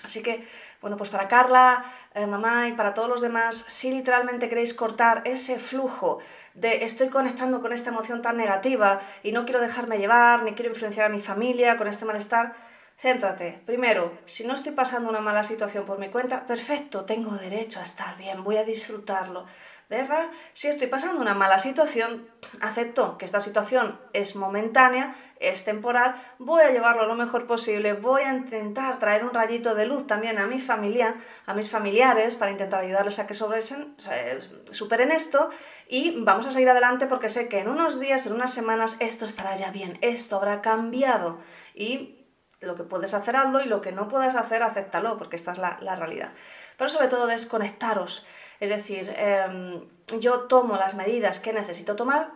Así 0.04 0.22
que, 0.22 0.46
bueno, 0.86 0.98
pues 0.98 1.10
para 1.10 1.28
Carla, 1.28 1.84
eh, 2.14 2.28
mamá 2.28 2.68
y 2.68 2.74
para 2.74 2.94
todos 2.94 3.10
los 3.10 3.20
demás, 3.20 3.66
si 3.68 3.90
literalmente 3.90 4.50
queréis 4.50 4.76
cortar 4.76 5.24
ese 5.26 5.58
flujo 5.58 6.20
de 6.54 6.84
estoy 6.84 7.10
conectando 7.10 7.60
con 7.60 7.74
esta 7.74 7.90
emoción 7.90 8.22
tan 8.22 8.38
negativa 8.38 9.02
y 9.24 9.32
no 9.32 9.46
quiero 9.46 9.62
dejarme 9.62 9.98
llevar, 9.98 10.44
ni 10.44 10.54
quiero 10.54 10.70
influenciar 10.70 11.08
a 11.08 11.10
mi 11.10 11.22
familia 11.22 11.78
con 11.78 11.88
este 11.88 12.06
malestar, 12.06 12.54
Céntrate. 13.02 13.64
Primero, 13.66 14.16
si 14.26 14.46
no 14.46 14.54
estoy 14.54 14.74
pasando 14.74 15.10
una 15.10 15.22
mala 15.22 15.44
situación 15.44 15.88
por 15.88 15.98
mi 15.98 16.10
cuenta, 16.10 16.46
perfecto, 16.46 17.04
tengo 17.04 17.32
derecho 17.32 17.80
a 17.80 17.84
estar 17.84 18.16
bien, 18.16 18.44
voy 18.44 18.58
a 18.58 18.64
disfrutarlo. 18.64 19.48
¿Verdad? 19.90 20.32
Si 20.54 20.68
estoy 20.68 20.88
pasando 20.88 21.22
una 21.22 21.36
mala 21.36 21.60
situación, 21.60 22.28
acepto 22.60 23.20
que 23.20 23.26
esta 23.26 23.40
situación 23.40 24.00
es 24.14 24.36
momentánea, 24.36 25.16
es 25.40 25.64
temporal, 25.64 26.16
voy 26.40 26.64
a 26.64 26.72
llevarlo 26.72 27.06
lo 27.06 27.14
mejor 27.16 27.46
posible, 27.46 27.94
voy 27.94 28.24
a 28.24 28.34
intentar 28.34 28.98
traer 28.98 29.24
un 29.24 29.34
rayito 29.34 29.76
de 29.76 29.86
luz 29.86 30.08
también 30.08 30.40
a 30.40 30.48
mi 30.48 30.60
familia, 30.60 31.18
a 31.46 31.54
mis 31.54 31.70
familiares, 31.70 32.36
para 32.36 32.52
intentar 32.52 32.80
ayudarles 32.80 33.20
a 33.20 33.28
que 33.28 33.34
superen 33.36 35.12
esto 35.12 35.50
y 35.88 36.16
vamos 36.24 36.46
a 36.48 36.52
seguir 36.52 36.70
adelante 36.70 37.06
porque 37.06 37.30
sé 37.30 37.48
que 37.48 37.60
en 37.60 37.68
unos 37.68 38.00
días, 38.00 38.26
en 38.26 38.34
unas 38.34 38.54
semanas, 38.54 38.98
esto 39.00 39.26
estará 39.26 39.54
ya 39.56 39.70
bien, 39.70 40.00
esto 40.02 40.38
habrá 40.38 40.62
cambiado 40.62 41.40
y 41.76 42.26
lo 42.62 42.76
que 42.76 42.84
puedes 42.84 43.14
hacer, 43.14 43.36
hazlo 43.36 43.62
y 43.62 43.66
lo 43.66 43.82
que 43.82 43.92
no 43.92 44.08
puedas 44.08 44.36
hacer, 44.36 44.64
acéptalo, 44.64 45.18
porque 45.18 45.36
esta 45.36 45.52
es 45.52 45.58
la, 45.58 45.96
realidad. 45.96 46.34
Pero 46.78 46.90
sobre 46.90 47.08
todo 47.08 47.28
desconectaros. 47.28 48.26
Es 48.60 48.70
decir, 48.70 49.14
em, 49.18 49.82
yo 50.20 50.42
tomo 50.42 50.78
las 50.78 50.96
medidas 50.96 51.40
que 51.40 51.54
necesito 51.54 51.96
tomar 51.96 52.32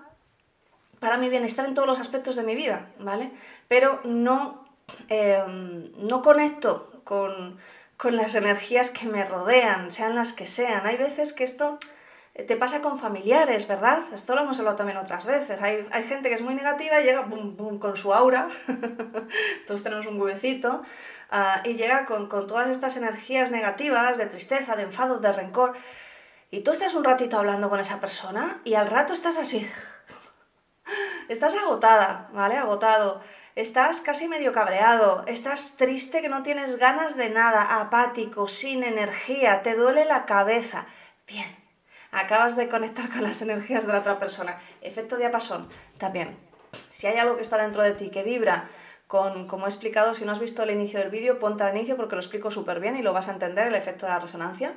para 0.99 1.17
mi 1.17 1.29
bienestar 1.29 1.65
en 1.65 1.73
todos 1.73 1.87
los 1.87 1.99
aspectos 1.99 2.35
de 2.35 2.43
mi 2.43 2.55
vida, 2.55 2.91
¿vale? 2.99 3.31
Pero 3.67 4.01
no, 4.03 4.65
em, 5.07 5.91
no 5.97 6.21
conecto 6.21 7.01
con, 7.03 7.57
con 7.97 8.15
las 8.15 8.35
energías 8.35 8.89
que 8.89 9.05
me 9.07 9.23
rodean, 9.25 9.91
sean 9.91 10.15
las 10.15 10.33
que 10.33 10.45
sean. 10.45 10.85
Hay 10.85 10.97
veces 10.97 11.33
que 11.33 11.43
esto 11.43 11.79
te 12.47 12.55
pasa 12.55 12.81
con 12.81 12.97
familiares, 12.99 13.67
¿verdad? 13.67 14.03
Esto 14.13 14.35
lo 14.35 14.41
hemos 14.41 14.57
hablado 14.59 14.77
también 14.77 14.97
otras 14.97 15.25
veces. 15.25 15.61
Hay, 15.61 16.03
gente 16.07 16.29
que 16.29 16.35
es 16.35 16.41
muy 16.41 16.55
negativa 16.55 17.01
y 17.01 17.03
llega 17.03 17.27
con 17.79 17.97
su 17.97 18.13
aura, 18.13 18.49
todos 19.67 19.83
tenemos 19.83 20.05
un 20.05 20.19
huevecito, 20.21 20.83
ah, 21.31 21.61
y 21.65 21.73
llega 21.73 22.05
con, 22.05 22.29
todas 22.29 22.69
estas 22.69 22.97
energías 22.97 23.51
negativas 23.51 24.17
de 24.17 24.25
tristeza, 24.27 24.75
de 24.75 24.83
enfado, 24.83 25.19
de 25.19 25.31
rencor. 25.31 25.75
Y 26.51 26.61
tú 26.61 26.71
estás 26.71 26.95
un 26.95 27.03
ratito 27.03 27.37
hablando 27.37 27.69
con 27.69 27.79
esa 27.79 27.99
persona 27.99 28.61
y 28.63 28.73
al 28.73 28.89
rato 28.89 29.13
estás 29.13 29.37
así. 29.37 29.69
Estás 31.27 31.53
agotada, 31.53 32.27
¿vale? 32.33 32.57
Agotado. 32.57 33.21
Estás 33.55 34.01
casi 34.01 34.27
medio 34.27 34.51
cabreado, 34.51 35.23
estás 35.27 35.75
triste 35.77 36.21
que 36.21 36.29
no 36.29 36.41
tienes 36.41 36.77
ganas 36.77 37.17
de 37.17 37.29
nada, 37.29 37.81
apático, 37.81 38.47
sin 38.47 38.83
energía, 38.83 39.61
te 39.61 39.75
duele 39.75 40.05
la 40.05 40.25
cabeza. 40.25 40.87
Bien, 41.27 41.55
acabas 42.11 42.55
de 42.55 42.69
conectar 42.69 43.09
con 43.09 43.21
las 43.21 43.41
energías 43.41 43.85
de 43.85 43.93
la 43.93 43.99
otra 43.99 44.17
persona. 44.17 44.59
Efecto 44.81 45.17
diapasón, 45.17 45.69
también. 45.97 46.39
Si 46.89 47.05
hay 47.05 47.17
algo 47.17 47.35
que 47.35 47.41
está 47.41 47.57
dentro 47.57 47.83
de 47.83 47.91
ti 47.91 48.09
que 48.09 48.23
vibra 48.23 48.69
con, 49.07 49.47
como 49.47 49.65
he 49.65 49.69
explicado, 49.69 50.15
si 50.15 50.25
no 50.25 50.31
has 50.31 50.39
visto 50.39 50.63
el 50.63 50.71
inicio 50.71 50.99
del 50.99 51.09
vídeo, 51.09 51.39
ponte 51.39 51.63
al 51.63 51.75
inicio 51.75 51.97
porque 51.97 52.15
lo 52.15 52.21
explico 52.21 52.51
súper 52.51 52.79
bien 52.79 52.95
y 52.95 53.01
lo 53.01 53.13
vas 53.13 53.27
a 53.27 53.33
entender, 53.33 53.67
el 53.67 53.75
efecto 53.75 54.05
de 54.05 54.13
la 54.13 54.19
resonancia. 54.19 54.75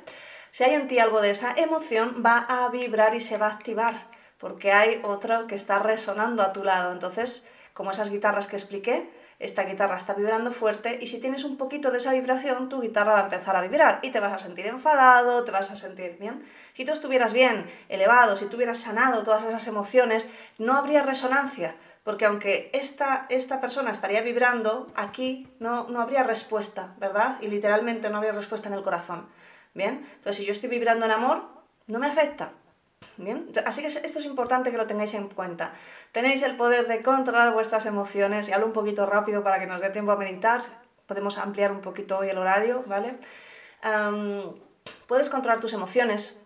Si 0.53 0.63
hay 0.63 0.75
en 0.75 0.87
ti 0.87 0.99
algo 0.99 1.19
de 1.19 1.31
esa 1.31 1.55
emoción, 1.57 2.21
va 2.23 2.37
a 2.47 2.69
vibrar 2.69 3.15
y 3.15 3.19
se 3.19 3.39
va 3.39 3.47
a 3.47 3.53
activar, 3.53 3.95
porque 4.37 4.71
hay 4.71 5.01
otro 5.03 5.47
que 5.47 5.55
está 5.55 5.79
resonando 5.79 6.43
a 6.43 6.53
tu 6.53 6.63
lado. 6.63 6.91
Entonces, 6.91 7.49
como 7.73 7.89
esas 7.89 8.11
guitarras 8.11 8.45
que 8.45 8.55
expliqué, 8.55 9.09
esta 9.39 9.63
guitarra 9.63 9.97
está 9.97 10.13
vibrando 10.13 10.51
fuerte 10.51 10.99
y 11.01 11.07
si 11.07 11.19
tienes 11.19 11.43
un 11.43 11.57
poquito 11.57 11.89
de 11.89 11.97
esa 11.97 12.13
vibración, 12.13 12.69
tu 12.69 12.81
guitarra 12.81 13.13
va 13.13 13.19
a 13.21 13.23
empezar 13.23 13.55
a 13.55 13.61
vibrar 13.61 13.97
y 14.03 14.11
te 14.11 14.19
vas 14.19 14.31
a 14.31 14.37
sentir 14.37 14.67
enfadado, 14.67 15.43
te 15.43 15.49
vas 15.49 15.71
a 15.71 15.75
sentir 15.75 16.17
bien. 16.19 16.45
Si 16.77 16.85
tú 16.85 16.91
estuvieras 16.91 17.33
bien, 17.33 17.67
elevado, 17.89 18.37
si 18.37 18.45
tuvieras 18.45 18.77
sanado 18.77 19.23
todas 19.23 19.45
esas 19.45 19.65
emociones, 19.65 20.27
no 20.59 20.75
habría 20.75 21.01
resonancia, 21.01 21.75
porque 22.03 22.25
aunque 22.25 22.69
esta, 22.73 23.25
esta 23.29 23.59
persona 23.59 23.89
estaría 23.89 24.21
vibrando, 24.21 24.91
aquí 24.93 25.51
no, 25.57 25.87
no 25.89 25.99
habría 25.99 26.21
respuesta, 26.21 26.93
¿verdad? 26.99 27.37
Y 27.41 27.47
literalmente 27.47 28.11
no 28.11 28.17
habría 28.17 28.33
respuesta 28.33 28.67
en 28.67 28.75
el 28.75 28.83
corazón. 28.83 29.27
Bien, 29.73 30.07
entonces 30.15 30.37
si 30.37 30.45
yo 30.45 30.53
estoy 30.53 30.69
vibrando 30.69 31.05
en 31.05 31.11
amor, 31.11 31.43
no 31.87 31.99
me 31.99 32.07
afecta, 32.07 32.53
Bien, 33.17 33.51
así 33.65 33.81
que 33.81 33.87
esto 33.87 34.19
es 34.19 34.25
importante 34.25 34.71
que 34.71 34.77
lo 34.77 34.87
tengáis 34.87 35.13
en 35.13 35.27
cuenta. 35.27 35.73
Tenéis 36.11 36.41
el 36.41 36.55
poder 36.55 36.87
de 36.87 37.01
controlar 37.01 37.53
vuestras 37.53 37.85
emociones 37.85 38.47
y 38.47 38.53
hablo 38.53 38.65
un 38.65 38.73
poquito 38.73 39.05
rápido 39.05 39.43
para 39.43 39.59
que 39.59 39.67
nos 39.67 39.81
dé 39.81 39.89
tiempo 39.89 40.11
a 40.11 40.15
meditar. 40.15 40.61
Podemos 41.05 41.37
ampliar 41.37 41.71
un 41.71 41.81
poquito 41.81 42.17
hoy 42.17 42.29
el 42.29 42.37
horario, 42.37 42.83
¿vale? 42.87 43.17
puedes 45.07 45.29
controlar 45.29 45.59
tus 45.59 45.73
emociones, 45.73 46.41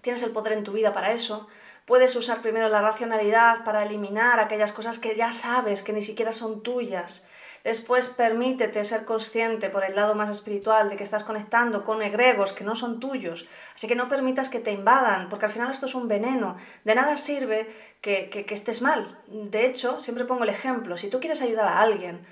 tienes 0.00 0.22
el 0.22 0.30
poder 0.30 0.52
en 0.52 0.62
tu 0.62 0.72
vida 0.72 0.92
para 0.92 1.10
eso. 1.10 1.48
Puedes 1.86 2.14
usar 2.14 2.40
primero 2.40 2.68
la 2.68 2.80
racionalidad 2.80 3.64
para 3.64 3.82
eliminar 3.82 4.38
aquellas 4.38 4.70
cosas 4.70 5.00
que 5.00 5.16
ya 5.16 5.32
sabes 5.32 5.82
que 5.82 5.92
ni 5.92 6.00
siquiera 6.00 6.32
son 6.32 6.62
tuyas 6.62 7.26
Después 7.64 8.08
permítete 8.08 8.84
ser 8.84 9.04
consciente 9.04 9.70
por 9.70 9.84
el 9.84 9.94
lado 9.94 10.14
más 10.14 10.30
espiritual 10.30 10.88
de 10.88 10.96
que 10.96 11.04
estás 11.04 11.22
conectando 11.22 11.84
con 11.84 12.02
egregos 12.02 12.52
que 12.52 12.64
no 12.64 12.74
son 12.74 12.98
tuyos. 12.98 13.46
Así 13.74 13.86
que 13.86 13.94
no 13.94 14.08
permitas 14.08 14.48
que 14.48 14.58
te 14.58 14.72
invadan, 14.72 15.28
porque 15.28 15.46
al 15.46 15.52
final 15.52 15.70
esto 15.70 15.86
es 15.86 15.94
un 15.94 16.08
veneno. 16.08 16.56
De 16.84 16.94
nada 16.94 17.16
sirve 17.18 17.72
que, 18.00 18.30
que, 18.30 18.54
estés 18.54 18.82
mal. 18.82 19.18
De 19.28 19.66
hecho, 19.66 20.00
siempre 20.00 20.24
pongo 20.24 20.42
el 20.42 20.50
ejemplo, 20.50 20.96
si 20.96 21.08
tú 21.08 21.20
quieres 21.20 21.40
ayudar 21.40 21.68
a 21.68 21.80
alguien, 21.80 22.26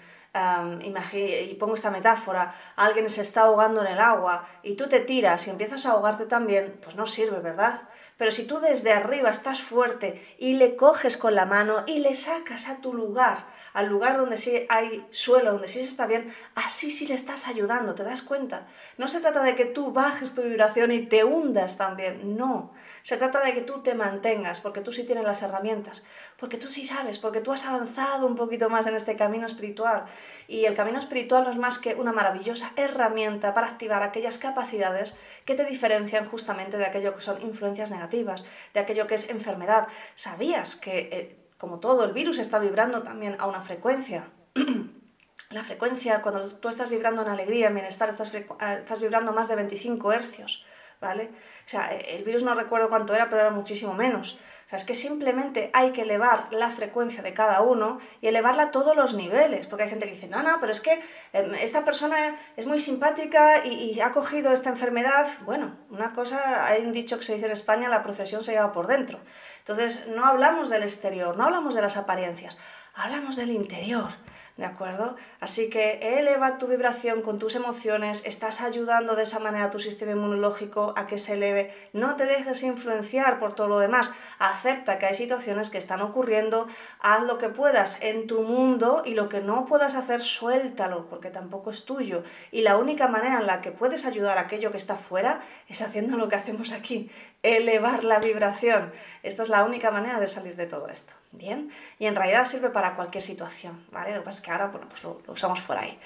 y 1.13 1.55
pongo 1.55 1.75
esta 1.75 1.91
metáfora, 1.91 2.55
alguien 2.77 3.11
se 3.11 3.23
está 3.23 3.43
ahogando 3.43 3.81
en 3.81 3.89
el 3.89 3.99
agua 3.99 4.49
y 4.63 4.75
tú 4.75 4.89
te 4.89 5.01
tiras 5.01 5.47
y 5.47 5.51
empiezas 5.51 5.87
a 5.87 5.93
ahogarte 5.93 6.27
también, 6.27 6.79
pues 6.83 6.95
no 6.95 7.07
sirve, 7.07 7.41
¿verdad? 7.41 7.83
Pero 8.17 8.31
si 8.31 8.45
tú 8.45 8.61
desde 8.61 8.93
arriba 8.93 9.31
estás 9.31 9.61
fuerte 9.61 10.25
y 10.39 10.55
le 10.55 10.77
coges 10.77 11.17
con 11.17 11.35
la 11.35 11.47
mano 11.47 11.85
y 11.87 11.99
le 11.99 12.15
sacas 12.15 12.69
a 12.69 12.77
tu 12.77 12.95
lugar, 12.95 13.47
al 13.73 13.87
lugar 13.87 14.17
donde 14.17 14.37
sí 14.37 14.67
hay 14.69 15.07
suelo, 15.11 15.53
donde 15.53 15.69
sí 15.69 15.81
se 15.81 15.89
está 15.89 16.07
bien, 16.07 16.35
así 16.55 16.91
sí 16.91 17.07
le 17.07 17.15
estás 17.15 17.49
ayudando, 17.49 17.95
¿te 17.95 18.05
das 18.05 18.23
cuenta? 18.23 18.67
No 18.99 19.09
se 19.09 19.21
trata 19.21 19.43
de 19.43 19.55
que 19.55 19.65
tú 19.65 19.93
bajes 19.93 20.35
tu 20.35 20.43
vibración 20.43 20.93
y 20.93 21.07
te 21.07 21.25
hundas 21.25 21.77
también, 21.77 22.37
no. 22.37 22.73
Se 23.03 23.17
trata 23.17 23.43
de 23.43 23.55
que 23.55 23.63
tú 23.63 23.83
te 23.83 23.95
mantengas, 23.95 24.61
porque 24.61 24.81
tú 24.83 24.93
sí 24.93 25.05
tienes 25.05 25.25
las 25.25 25.43
herramientas, 25.43 26.05
porque 26.37 26.59
tú 26.59 26.69
sí 26.69 26.85
sabes, 26.85 27.19
porque 27.19 27.41
tú 27.41 27.53
has 27.53 27.65
avanzado 27.65 28.27
un 28.27 28.37
poquito 28.37 28.69
más 28.69 28.87
en 28.87 28.95
este 28.95 29.17
camino 29.17 29.47
espiritual. 29.47 30.05
Y 30.49 30.67
el 30.67 30.75
camino 30.75 30.99
espiritual 30.99 31.45
no 31.45 31.51
es 31.51 31.57
más 31.57 31.79
que 31.79 31.95
una 31.95 32.13
maravillosa 32.13 32.73
herramienta 32.77 33.55
para 33.55 33.69
activar 33.69 34.03
aquellas 34.03 34.39
capacidades 34.39 35.17
que 35.47 35.55
te 35.55 35.65
diferencian 35.65 36.27
justamente 36.27 36.77
de 36.77 36.85
aquello 36.85 37.15
que 37.15 37.23
son 37.23 37.41
influencias 37.43 37.91
negativas, 37.91 38.45
de 38.75 38.81
aquello 38.81 39.07
que 39.07 39.15
es 39.15 39.31
enfermedad. 39.31 39.89
¿Sabías 40.15 40.77
que 40.77 41.09
eh, 41.13 41.40
como 41.61 41.79
todo, 41.79 42.05
el 42.05 42.13
virus 42.13 42.39
está 42.39 42.59
vibrando 42.59 43.03
también 43.03 43.37
a 43.39 43.47
una 43.47 43.61
frecuencia. 43.61 44.31
La 45.51 45.63
frecuencia, 45.63 46.23
cuando 46.23 46.49
tú 46.49 46.69
estás 46.69 46.89
vibrando 46.89 47.21
en 47.23 47.29
alegría, 47.29 47.67
en 47.67 47.75
bienestar, 47.75 48.09
estás, 48.09 48.33
eh, 48.35 48.47
estás 48.79 49.01
vibrando 49.01 49.33
más 49.33 49.49
de 49.49 49.57
25 49.57 50.13
hercios, 50.13 50.65
¿vale? 51.01 51.25
O 51.67 51.69
sea, 51.69 51.93
e, 51.93 52.17
el 52.17 52.25
virus 52.25 52.45
no 52.45 52.55
recuerdo 52.55 52.89
cuánto 52.89 53.15
era, 53.15 53.29
pero 53.29 53.43
era 53.43 53.51
muchísimo 53.51 53.93
menos. 53.93 54.39
Sea, 54.71 54.77
es 54.77 54.85
que 54.85 54.95
simplemente 54.95 55.69
hay 55.73 55.91
que 55.91 56.03
elevar 56.03 56.47
la 56.53 56.71
frecuencia 56.71 57.25
de 57.25 57.35
cada 57.35 57.61
uno 57.61 57.99
y 58.21 58.29
elevarla 58.29 58.63
a 58.63 58.71
todos 58.71 58.95
los 58.95 59.15
niveles, 59.15 59.67
porque 59.67 59.83
hay 59.83 59.91
gente 59.91 60.07
que 60.07 60.15
dice, 60.15 60.29
no, 60.29 60.45
no, 60.45 60.61
pero 60.61 60.71
es 60.71 60.81
que 60.81 61.03
em, 61.33 61.57
esta 61.57 61.85
persona 61.85 62.39
es 62.57 62.67
muy 62.67 62.79
simpática 62.79 63.67
y, 63.67 63.91
y, 63.91 64.01
ha 64.01 64.13
cogido 64.13 64.53
esta 64.53 64.71
enfermedad. 64.71 65.27
Bueno, 65.45 65.77
una 65.91 66.13
cosa, 66.13 66.67
hay 66.67 66.85
un 66.85 66.93
dicho 66.93 67.19
que 67.19 67.25
se 67.25 67.35
dice 67.35 67.47
en 67.47 67.53
España, 67.53 67.89
la 67.89 68.05
procesión 68.05 68.45
se 68.45 68.53
lleva 68.53 68.73
por 68.73 68.87
dentro. 68.87 69.19
Entonces, 69.59 70.07
no 70.07 70.25
hablamos 70.25 70.71
del 70.71 70.85
exterior, 70.85 71.37
no 71.37 71.47
hablamos 71.47 71.75
de 71.75 71.83
las 71.83 71.97
apariencias, 71.97 72.57
hablamos 72.95 73.35
del 73.35 73.51
interior, 73.51 74.13
¿De 74.61 74.67
acuerdo? 74.67 75.17
Así 75.41 75.71
que 75.71 76.19
eleva 76.19 76.59
tu 76.59 76.67
vibración 76.67 77.23
con 77.23 77.39
tus 77.39 77.55
emociones, 77.55 78.23
estás 78.27 78.61
ayudando 78.61 79.17
de 79.17 79.23
esa 79.23 79.39
manera 79.39 79.65
a 79.65 79.71
tu 79.71 79.79
sistema 79.79 80.13
inmunológico 80.13 80.93
a 80.99 81.07
que 81.07 81.17
se 81.17 81.33
eleve. 81.33 81.75
No 81.95 82.17
te 82.17 82.27
dejes 82.27 82.63
influenciar 82.63 83.39
por 83.39 83.55
todo 83.55 83.69
lo 83.69 83.79
demás. 83.79 84.13
Acepta 84.39 84.99
que 84.99 85.07
hay 85.07 85.15
situaciones 85.15 85.71
que 85.71 85.79
están 85.79 86.03
ocurriendo, 86.03 86.67
haz 87.01 87.23
lo 87.23 87.39
que 87.39 87.49
puedas 87.49 87.97
en 88.03 88.27
tu 88.27 88.43
mundo 88.43 89.01
y 89.07 89.15
lo 89.15 89.31
que 89.31 89.41
no 89.41 89.65
puedas 89.65 89.95
hacer, 89.95 90.21
suéltalo, 90.21 91.07
porque 91.09 91.31
tampoco 91.31 91.71
es 91.71 91.87
tuyo. 91.87 92.23
Y 92.53 92.61
la 92.61 92.77
única 92.77 93.09
manera 93.09 93.41
en 93.41 93.47
la 93.47 93.63
que 93.63 93.73
puedes 93.73 94.05
ayudar 94.05 94.37
a 94.37 94.43
aquello 94.43 94.73
que 94.73 94.77
está 94.77 94.97
fuera 94.97 95.41
es 95.69 95.81
haciendo 95.81 96.19
lo 96.19 96.29
que 96.29 96.37
hacemos 96.37 96.73
aquí, 96.73 97.11
elevar 97.43 98.05
la 98.05 98.19
vibración. 98.19 98.93
Esta 99.23 99.43
es 99.43 99.49
la 99.49 99.65
única 99.65 99.91
manera 99.91 100.19
de 100.19 100.29
salir 100.29 100.57
de 100.57 100.67
todo 100.67 100.89
esto. 100.89 101.13
Bien, 101.33 101.71
y 101.99 102.07
en 102.07 102.17
realidad 102.17 102.45
sirve 102.45 102.71
para 102.71 102.97
cualquier 102.97 103.23
situación, 103.23 103.85
¿vale? 103.93 104.13
Lo 104.13 104.21
que 104.21 104.25
pasa 104.25 104.39
es 104.39 104.45
que 104.45 104.51
ahora, 104.51 104.67
bueno, 104.67 104.89
pues 104.89 105.05
lo, 105.05 105.21
usamos 105.29 105.61
por 105.61 105.77
ahí. 105.77 105.99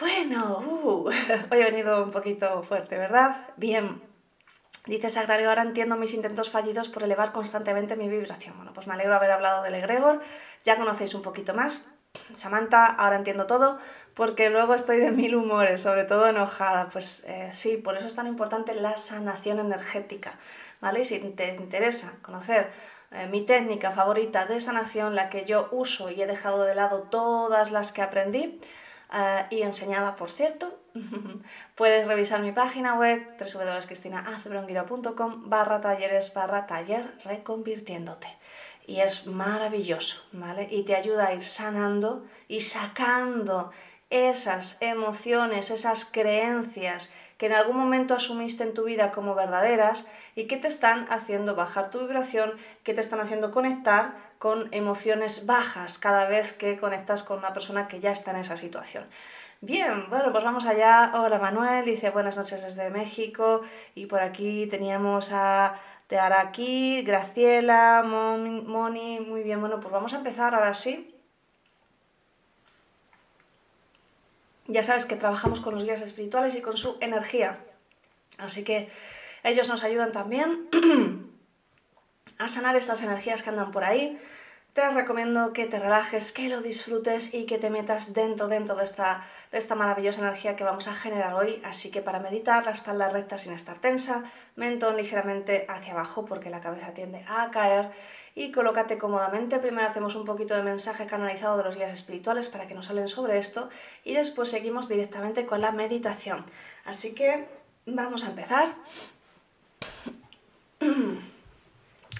Bueno, 0.00 0.60
uh, 0.60 1.08
hoy 1.50 1.60
he 1.60 1.64
venido 1.64 2.04
un 2.04 2.10
poquito 2.10 2.62
fuerte, 2.62 2.96
¿verdad? 2.96 3.48
Bien. 3.56 4.02
Dice 4.86 5.10
Sagrario, 5.10 5.50
ahora 5.50 5.62
entiendo 5.62 5.96
mis 5.96 6.14
intentos 6.14 6.50
fallidos 6.50 6.88
por 6.88 7.02
elevar 7.02 7.32
constantemente 7.32 7.96
mi 7.96 8.08
vibración. 8.08 8.56
Bueno, 8.56 8.72
pues 8.72 8.86
me 8.86 8.94
alegro 8.94 9.12
de 9.12 9.16
haber 9.16 9.32
hablado 9.32 9.62
del 9.62 9.74
egregor, 9.74 10.22
ya 10.64 10.76
conocéis 10.78 11.14
un 11.14 11.22
poquito 11.22 11.52
más. 11.52 11.90
Samantha, 12.32 12.86
ahora 12.86 13.16
entiendo 13.16 13.46
todo, 13.46 13.78
porque 14.14 14.50
luego 14.50 14.74
estoy 14.74 14.98
de 14.98 15.10
mil 15.10 15.34
humores, 15.34 15.82
sobre 15.82 16.04
todo 16.04 16.26
enojada. 16.26 16.88
Pues 16.90 17.22
eh, 17.26 17.50
sí, 17.52 17.76
por 17.76 17.96
eso 17.96 18.06
es 18.06 18.14
tan 18.14 18.26
importante 18.26 18.74
la 18.74 18.96
sanación 18.96 19.58
energética, 19.58 20.38
¿vale? 20.80 21.00
Y 21.00 21.04
si 21.04 21.18
te 21.18 21.54
interesa 21.54 22.14
conocer 22.22 22.70
eh, 23.10 23.26
mi 23.26 23.42
técnica 23.42 23.92
favorita 23.92 24.46
de 24.46 24.60
sanación, 24.60 25.14
la 25.14 25.30
que 25.30 25.44
yo 25.44 25.68
uso 25.72 26.10
y 26.10 26.20
he 26.20 26.26
dejado 26.26 26.64
de 26.64 26.74
lado 26.74 27.02
todas 27.02 27.70
las 27.70 27.92
que 27.92 28.02
aprendí 28.02 28.60
eh, 29.12 29.46
y 29.50 29.62
enseñaba, 29.62 30.16
por 30.16 30.30
cierto. 30.30 30.78
Puedes 31.74 32.06
revisar 32.06 32.40
mi 32.40 32.52
página 32.52 32.98
web 32.98 33.36
www.cristinaacebrongiro.com 33.38 35.48
barra 35.48 35.80
talleres 35.80 36.34
barra 36.34 36.66
taller 36.66 37.14
reconvirtiéndote. 37.24 38.28
Y 38.86 39.00
es 39.00 39.26
maravilloso, 39.26 40.18
¿vale? 40.32 40.68
Y 40.70 40.84
te 40.84 40.94
ayuda 40.96 41.28
a 41.28 41.34
ir 41.34 41.44
sanando 41.44 42.26
y 42.48 42.60
sacando 42.60 43.70
esas 44.10 44.76
emociones, 44.80 45.70
esas 45.70 46.04
creencias 46.06 47.12
que 47.36 47.46
en 47.46 47.52
algún 47.52 47.76
momento 47.76 48.14
asumiste 48.14 48.64
en 48.64 48.74
tu 48.74 48.84
vida 48.84 49.12
como 49.12 49.34
verdaderas 49.34 50.10
y 50.38 50.46
que 50.46 50.56
te 50.56 50.68
están 50.68 51.08
haciendo 51.10 51.56
bajar 51.56 51.90
tu 51.90 51.98
vibración, 51.98 52.52
que 52.84 52.94
te 52.94 53.00
están 53.00 53.18
haciendo 53.18 53.50
conectar 53.50 54.14
con 54.38 54.68
emociones 54.72 55.46
bajas 55.46 55.98
cada 55.98 56.28
vez 56.28 56.52
que 56.52 56.78
conectas 56.78 57.24
con 57.24 57.40
una 57.40 57.52
persona 57.52 57.88
que 57.88 57.98
ya 57.98 58.12
está 58.12 58.30
en 58.30 58.36
esa 58.36 58.56
situación. 58.56 59.04
Bien, 59.60 60.08
bueno, 60.10 60.30
pues 60.30 60.44
vamos 60.44 60.64
allá. 60.64 61.10
Hola 61.12 61.40
Manuel, 61.40 61.84
dice 61.84 62.10
buenas 62.10 62.36
noches 62.36 62.62
desde 62.62 62.88
México 62.90 63.62
y 63.96 64.06
por 64.06 64.20
aquí 64.20 64.68
teníamos 64.68 65.32
a 65.32 65.80
de 66.08 66.20
aquí, 66.20 67.02
Graciela, 67.02 68.04
Moni, 68.06 69.18
muy 69.18 69.42
bien, 69.42 69.60
bueno, 69.60 69.80
pues 69.80 69.92
vamos 69.92 70.14
a 70.14 70.18
empezar 70.18 70.54
ahora 70.54 70.72
sí. 70.72 71.16
Ya 74.68 74.84
sabes 74.84 75.04
que 75.04 75.16
trabajamos 75.16 75.60
con 75.60 75.74
los 75.74 75.82
guías 75.82 76.00
espirituales 76.00 76.54
y 76.54 76.60
con 76.60 76.76
su 76.76 76.96
energía. 77.00 77.58
Así 78.38 78.62
que 78.62 78.88
ellos 79.44 79.68
nos 79.68 79.82
ayudan 79.82 80.12
también 80.12 80.68
a 82.38 82.48
sanar 82.48 82.76
estas 82.76 83.02
energías 83.02 83.42
que 83.42 83.50
andan 83.50 83.70
por 83.70 83.84
ahí. 83.84 84.18
Te 84.74 84.88
recomiendo 84.90 85.52
que 85.52 85.66
te 85.66 85.80
relajes, 85.80 86.30
que 86.30 86.48
lo 86.48 86.60
disfrutes 86.60 87.34
y 87.34 87.46
que 87.46 87.58
te 87.58 87.68
metas 87.68 88.14
dentro, 88.14 88.46
dentro 88.46 88.76
de 88.76 88.84
esta, 88.84 89.26
de 89.50 89.58
esta 89.58 89.74
maravillosa 89.74 90.20
energía 90.20 90.54
que 90.54 90.62
vamos 90.62 90.86
a 90.86 90.94
generar 90.94 91.34
hoy. 91.34 91.60
Así 91.64 91.90
que 91.90 92.00
para 92.00 92.20
meditar, 92.20 92.64
la 92.64 92.70
espalda 92.70 93.08
recta 93.08 93.38
sin 93.38 93.54
estar 93.54 93.80
tensa, 93.80 94.30
mentón 94.54 94.96
ligeramente 94.96 95.66
hacia 95.68 95.94
abajo 95.94 96.24
porque 96.26 96.48
la 96.48 96.60
cabeza 96.60 96.94
tiende 96.94 97.24
a 97.26 97.50
caer 97.50 97.90
y 98.36 98.52
colócate 98.52 98.98
cómodamente. 98.98 99.58
Primero 99.58 99.88
hacemos 99.88 100.14
un 100.14 100.24
poquito 100.24 100.54
de 100.54 100.62
mensaje 100.62 101.06
canalizado 101.06 101.56
de 101.58 101.64
los 101.64 101.74
guías 101.74 101.92
espirituales 101.92 102.48
para 102.48 102.68
que 102.68 102.74
nos 102.74 102.88
hablen 102.88 103.08
sobre 103.08 103.38
esto 103.38 103.70
y 104.04 104.14
después 104.14 104.48
seguimos 104.48 104.88
directamente 104.88 105.44
con 105.44 105.60
la 105.60 105.72
meditación. 105.72 106.46
Así 106.84 107.16
que 107.16 107.48
vamos 107.84 108.22
a 108.22 108.28
empezar. 108.28 108.76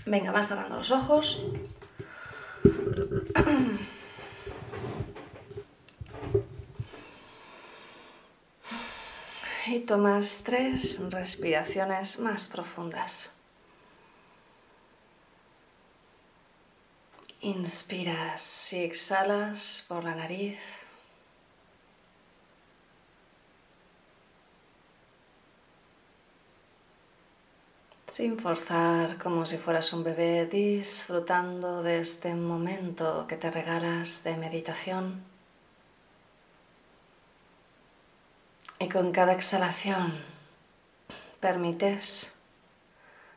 Venga, 0.08 0.32
vas 0.32 0.48
cerrando 0.48 0.78
los 0.78 0.90
ojos. 0.90 1.38
Y 9.66 9.80
tomas 9.80 10.42
tres 10.46 10.98
respiraciones 11.10 12.18
más 12.20 12.48
profundas. 12.48 13.32
Inspiras 17.42 18.72
y 18.72 18.84
exhalas 18.84 19.84
por 19.88 20.04
la 20.04 20.14
nariz. 20.14 20.58
Sin 28.18 28.36
forzar, 28.36 29.16
como 29.18 29.46
si 29.46 29.58
fueras 29.58 29.92
un 29.92 30.02
bebé, 30.02 30.46
disfrutando 30.46 31.84
de 31.84 32.00
este 32.00 32.34
momento 32.34 33.28
que 33.28 33.36
te 33.36 33.48
regalas 33.48 34.24
de 34.24 34.36
meditación. 34.36 35.22
Y 38.80 38.88
con 38.88 39.12
cada 39.12 39.34
exhalación 39.34 40.20
permites 41.38 42.36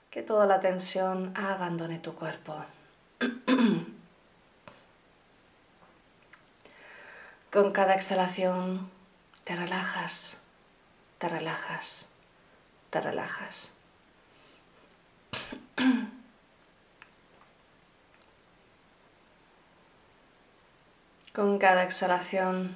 que 0.10 0.24
toda 0.24 0.48
la 0.48 0.60
tensión 0.60 1.32
abandone 1.38 2.00
tu 2.00 2.16
cuerpo. 2.16 2.66
Con 7.52 7.72
cada 7.72 7.94
exhalación 7.94 8.90
te 9.44 9.56
relajas, 9.56 10.42
te 11.20 11.30
relajas, 11.30 12.12
te 12.90 13.00
relajas. 13.00 13.76
Con 21.34 21.60
cada 21.60 21.84
exhalación 21.84 22.76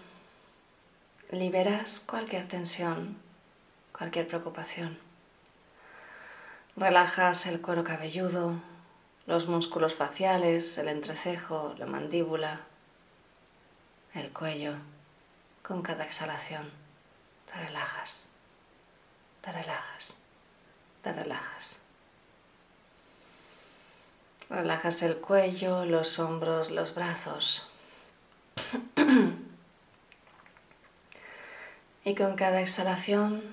liberas 1.32 2.00
cualquier 2.00 2.48
tensión, 2.48 3.18
cualquier 3.92 4.28
preocupación. 4.28 4.98
Relajas 6.76 7.46
el 7.46 7.62
cuero 7.62 7.84
cabelludo, 7.84 8.62
los 9.26 9.48
músculos 9.48 9.96
faciales, 9.96 10.78
el 10.78 10.90
entrecejo, 10.90 11.74
la 11.78 11.86
mandíbula, 11.86 12.62
el 14.14 14.32
cuello. 14.32 14.76
Con 15.64 15.82
cada 15.82 16.06
exhalación 16.06 16.70
te 17.46 17.60
relajas, 17.60 18.30
te 19.42 19.52
relajas, 19.52 20.16
te 21.02 21.12
relajas. 21.12 21.85
Relajas 24.50 25.02
el 25.02 25.18
cuello, 25.18 25.86
los 25.86 26.20
hombros, 26.20 26.72
los 26.72 26.94
brazos. 26.94 27.68
y 32.06 32.14
con 32.16 32.36
cada 32.36 32.62
exhalación 32.62 33.44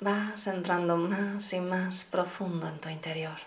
vas 0.00 0.46
entrando 0.46 0.96
más 0.96 1.52
y 1.52 1.60
más 1.60 2.04
profundo 2.04 2.68
en 2.68 2.80
tu 2.80 2.88
interior. 2.88 3.38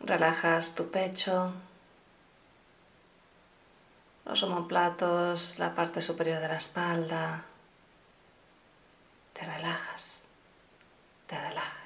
Relajas 0.00 0.74
tu 0.74 0.90
pecho, 0.90 1.52
los 4.24 4.42
omoplatos, 4.42 5.60
la 5.60 5.74
parte 5.76 6.00
superior 6.00 6.40
de 6.40 6.48
la 6.48 6.56
espalda. 6.56 7.44
Te 9.32 9.44
relajas, 9.44 10.18
te 11.28 11.38
relajas, 11.40 11.81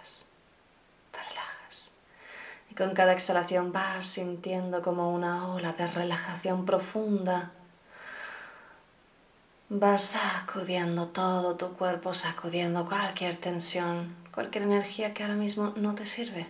con 2.76 2.92
cada 2.92 3.12
exhalación 3.12 3.72
vas 3.72 4.04
sintiendo 4.06 4.82
como 4.82 5.10
una 5.10 5.48
ola 5.48 5.72
de 5.72 5.86
relajación 5.86 6.66
profunda. 6.66 7.52
Vas 9.68 10.02
sacudiendo 10.02 11.08
todo 11.08 11.56
tu 11.56 11.72
cuerpo, 11.72 12.12
sacudiendo 12.12 12.86
cualquier 12.86 13.36
tensión, 13.36 14.14
cualquier 14.32 14.64
energía 14.64 15.14
que 15.14 15.22
ahora 15.22 15.34
mismo 15.34 15.72
no 15.76 15.94
te 15.94 16.04
sirve. 16.04 16.46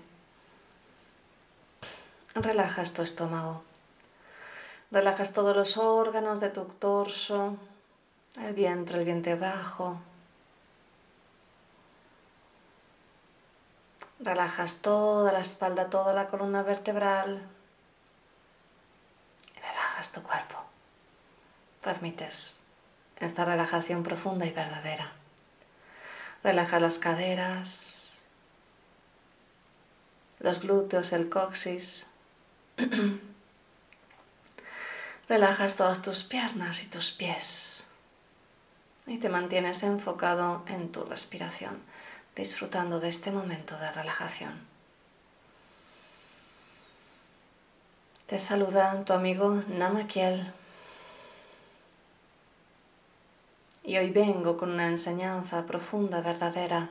Relajas 2.34 2.92
tu 2.92 3.02
estómago. 3.02 3.62
Relajas 4.90 5.32
todos 5.32 5.56
los 5.56 5.76
órganos 5.78 6.40
de 6.40 6.50
tu 6.50 6.64
torso, 6.64 7.56
el 8.38 8.52
vientre, 8.52 8.98
el 8.98 9.04
vientre 9.04 9.36
bajo. 9.36 9.98
Relajas 14.18 14.82
toda 14.82 15.32
la 15.32 15.40
espalda, 15.40 15.90
toda 15.90 16.14
la 16.14 16.28
columna 16.28 16.62
vertebral. 16.62 17.46
Relajas 19.56 20.12
tu 20.12 20.22
cuerpo. 20.22 20.56
Permites 21.82 22.60
esta 23.18 23.44
relajación 23.44 24.02
profunda 24.02 24.46
y 24.46 24.52
verdadera. 24.52 25.12
Relaja 26.42 26.80
las 26.80 26.98
caderas, 26.98 28.10
los 30.38 30.60
glúteos, 30.60 31.12
el 31.12 31.28
coxis. 31.28 32.06
Relajas 35.28 35.76
todas 35.76 36.02
tus 36.02 36.22
piernas 36.22 36.84
y 36.84 36.86
tus 36.86 37.10
pies. 37.10 37.88
Y 39.06 39.18
te 39.18 39.28
mantienes 39.28 39.82
enfocado 39.82 40.64
en 40.68 40.92
tu 40.92 41.04
respiración, 41.04 41.82
disfrutando 42.36 43.00
de 43.00 43.08
este 43.08 43.32
momento 43.32 43.76
de 43.78 43.90
relajación. 43.90 44.52
Te 48.26 48.38
saluda 48.38 49.04
tu 49.04 49.14
amigo 49.14 49.62
Namakiel. 49.68 50.52
Y 53.82 53.96
hoy 53.96 54.10
vengo 54.10 54.58
con 54.58 54.72
una 54.72 54.88
enseñanza 54.88 55.64
profunda, 55.64 56.20
verdadera. 56.20 56.90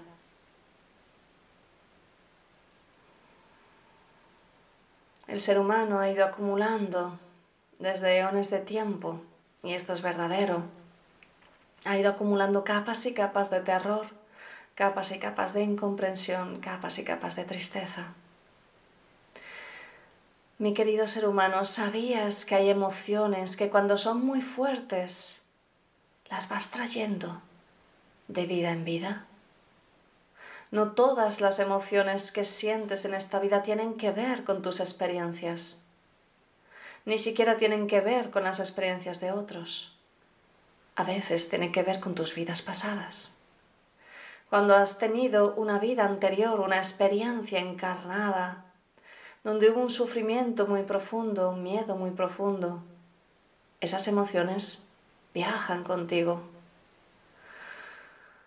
El 5.28 5.42
ser 5.42 5.60
humano 5.60 6.00
ha 6.00 6.10
ido 6.10 6.26
acumulando 6.26 7.20
desde 7.80 8.18
eones 8.18 8.50
de 8.50 8.60
tiempo, 8.60 9.20
y 9.62 9.74
esto 9.74 9.92
es 9.92 10.02
verdadero, 10.02 10.64
ha 11.84 11.98
ido 11.98 12.12
acumulando 12.12 12.64
capas 12.64 13.06
y 13.06 13.14
capas 13.14 13.50
de 13.50 13.60
terror, 13.60 14.08
capas 14.76 15.12
y 15.12 15.20
capas 15.20 15.54
de 15.54 15.64
incomprensión, 15.64 16.60
capas 16.60 17.00
y 17.00 17.06
capas 17.06 17.38
de 17.38 17.46
tristeza. 17.46 18.14
Mi 20.58 20.74
querido 20.74 21.08
ser 21.08 21.28
humano, 21.28 21.64
¿sabías 21.66 22.46
que 22.46 22.56
hay 22.56 22.70
emociones 22.70 23.56
que 23.56 23.70
cuando 23.70 23.98
son 23.98 24.26
muy 24.26 24.42
fuertes 24.42 25.44
las 26.30 26.50
vas 26.50 26.72
trayendo 26.72 27.42
de 28.28 28.46
vida 28.46 28.72
en 28.72 28.84
vida? 28.84 29.26
No 30.72 30.92
todas 30.92 31.40
las 31.40 31.60
emociones 31.60 32.34
que 32.34 32.44
sientes 32.44 33.06
en 33.06 33.14
esta 33.14 33.40
vida 33.40 33.64
tienen 33.64 33.96
que 33.96 34.12
ver 34.12 34.44
con 34.44 34.62
tus 34.62 34.82
experiencias, 34.82 35.82
ni 37.06 37.18
siquiera 37.18 37.58
tienen 37.58 37.88
que 37.88 38.02
ver 38.02 38.30
con 38.30 38.44
las 38.44 38.60
experiencias 38.60 39.22
de 39.22 39.32
otros. 39.32 39.96
A 40.96 41.04
veces 41.04 41.50
tienen 41.50 41.72
que 41.72 41.84
ver 41.84 42.00
con 42.00 42.16
tus 42.16 42.34
vidas 42.34 42.62
pasadas. 42.62 43.38
Cuando 44.50 44.76
has 44.76 45.00
tenido 45.00 45.54
una 45.56 45.80
vida 45.80 46.06
anterior, 46.06 46.60
una 46.60 46.78
experiencia 46.78 47.60
encarnada, 47.60 48.66
donde 49.44 49.70
hubo 49.70 49.82
un 49.82 49.90
sufrimiento 49.90 50.68
muy 50.68 50.84
profundo, 50.84 51.50
un 51.50 51.64
miedo 51.64 51.96
muy 51.96 52.12
profundo, 52.12 52.84
esas 53.82 54.08
emociones 54.08 54.88
viajan 55.34 55.84
contigo. 55.84 56.42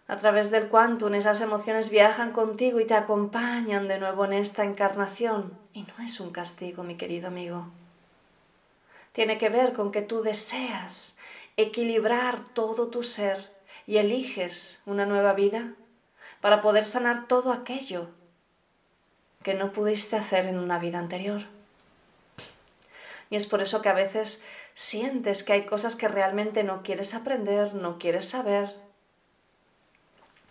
A 0.08 0.16
través 0.16 0.50
del 0.50 0.68
quantum 0.68 1.14
esas 1.14 1.40
emociones 1.42 1.90
viajan 1.90 2.32
contigo 2.32 2.80
y 2.80 2.86
te 2.86 2.94
acompañan 2.94 3.88
de 3.88 3.98
nuevo 3.98 4.24
en 4.24 4.32
esta 4.32 4.64
encarnación. 4.64 5.52
Y 5.74 5.82
no 5.82 6.02
es 6.02 6.18
un 6.18 6.30
castigo, 6.30 6.82
mi 6.82 6.96
querido 6.96 7.28
amigo. 7.28 7.66
Tiene 9.12 9.36
que 9.36 9.50
ver 9.50 9.74
con 9.74 9.92
que 9.92 10.00
tú 10.00 10.22
deseas 10.22 11.18
equilibrar 11.58 12.40
todo 12.54 12.88
tu 12.88 13.02
ser 13.02 13.52
y 13.86 13.98
eliges 13.98 14.80
una 14.86 15.04
nueva 15.04 15.34
vida 15.34 15.74
para 16.40 16.62
poder 16.62 16.84
sanar 16.84 17.26
todo 17.26 17.52
aquello 17.52 18.10
que 19.42 19.54
no 19.54 19.72
pudiste 19.72 20.16
hacer 20.16 20.46
en 20.46 20.58
una 20.58 20.78
vida 20.78 20.98
anterior. 20.98 21.42
Y 23.30 23.36
es 23.36 23.46
por 23.46 23.60
eso 23.60 23.82
que 23.82 23.88
a 23.88 23.94
veces 23.94 24.44
sientes 24.74 25.42
que 25.42 25.52
hay 25.52 25.66
cosas 25.66 25.96
que 25.96 26.08
realmente 26.08 26.64
no 26.64 26.82
quieres 26.82 27.14
aprender, 27.14 27.74
no 27.74 27.98
quieres 27.98 28.28
saber. 28.28 28.74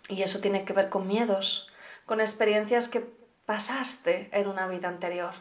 Y 0.08 0.22
eso 0.22 0.40
tiene 0.40 0.64
que 0.64 0.72
ver 0.72 0.88
con 0.88 1.06
miedos, 1.06 1.68
con 2.06 2.20
experiencias 2.20 2.88
que 2.88 3.06
pasaste 3.46 4.28
en 4.32 4.46
una 4.46 4.66
vida 4.66 4.88
anterior. 4.88 5.34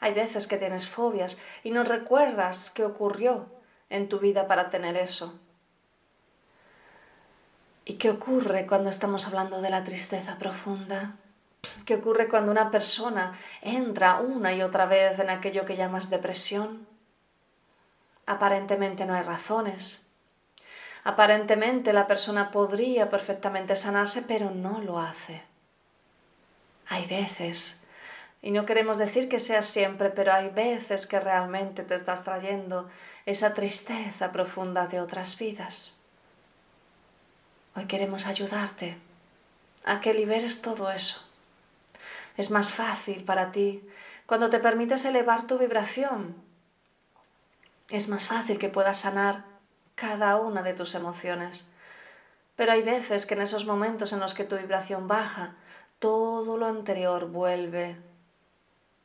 Hay 0.00 0.14
veces 0.14 0.46
que 0.46 0.58
tienes 0.58 0.88
fobias 0.88 1.40
y 1.64 1.70
no 1.70 1.82
recuerdas 1.82 2.70
qué 2.70 2.84
ocurrió 2.84 3.46
en 3.90 4.08
tu 4.08 4.18
vida 4.18 4.46
para 4.46 4.70
tener 4.70 4.96
eso. 4.96 5.38
¿Y 7.88 7.94
qué 7.94 8.10
ocurre 8.10 8.66
cuando 8.66 8.90
estamos 8.90 9.26
hablando 9.26 9.62
de 9.62 9.70
la 9.70 9.82
tristeza 9.82 10.36
profunda? 10.36 11.16
¿Qué 11.86 11.94
ocurre 11.94 12.28
cuando 12.28 12.52
una 12.52 12.70
persona 12.70 13.38
entra 13.62 14.20
una 14.20 14.52
y 14.52 14.60
otra 14.60 14.84
vez 14.84 15.18
en 15.18 15.30
aquello 15.30 15.64
que 15.64 15.74
llamas 15.74 16.10
depresión? 16.10 16.86
Aparentemente 18.26 19.06
no 19.06 19.14
hay 19.14 19.22
razones. 19.22 20.06
Aparentemente 21.02 21.94
la 21.94 22.06
persona 22.06 22.50
podría 22.50 23.08
perfectamente 23.08 23.74
sanarse, 23.74 24.20
pero 24.20 24.50
no 24.50 24.82
lo 24.82 24.98
hace. 24.98 25.42
Hay 26.88 27.06
veces, 27.06 27.80
y 28.42 28.50
no 28.50 28.66
queremos 28.66 28.98
decir 28.98 29.30
que 29.30 29.40
sea 29.40 29.62
siempre, 29.62 30.10
pero 30.10 30.34
hay 30.34 30.50
veces 30.50 31.06
que 31.06 31.20
realmente 31.20 31.84
te 31.84 31.94
estás 31.94 32.22
trayendo 32.22 32.90
esa 33.24 33.54
tristeza 33.54 34.30
profunda 34.30 34.88
de 34.88 35.00
otras 35.00 35.38
vidas. 35.38 35.97
Hoy 37.78 37.86
queremos 37.86 38.26
ayudarte 38.26 38.98
a 39.84 40.00
que 40.00 40.12
liberes 40.12 40.62
todo 40.62 40.90
eso 40.90 41.22
es 42.36 42.50
más 42.50 42.72
fácil 42.72 43.22
para 43.22 43.52
ti 43.52 43.88
cuando 44.26 44.50
te 44.50 44.58
permites 44.58 45.04
elevar 45.04 45.46
tu 45.46 45.58
vibración. 45.58 46.34
Es 47.88 48.08
más 48.08 48.26
fácil 48.26 48.58
que 48.58 48.68
puedas 48.68 48.98
sanar 48.98 49.44
cada 49.94 50.34
una 50.40 50.62
de 50.62 50.74
tus 50.74 50.96
emociones. 50.96 51.70
Pero 52.56 52.72
hay 52.72 52.82
veces 52.82 53.26
que 53.26 53.34
en 53.34 53.42
esos 53.42 53.64
momentos 53.64 54.12
en 54.12 54.18
los 54.18 54.34
que 54.34 54.42
tu 54.42 54.56
vibración 54.56 55.06
baja, 55.06 55.54
todo 56.00 56.56
lo 56.56 56.66
anterior 56.66 57.28
vuelve. 57.28 57.96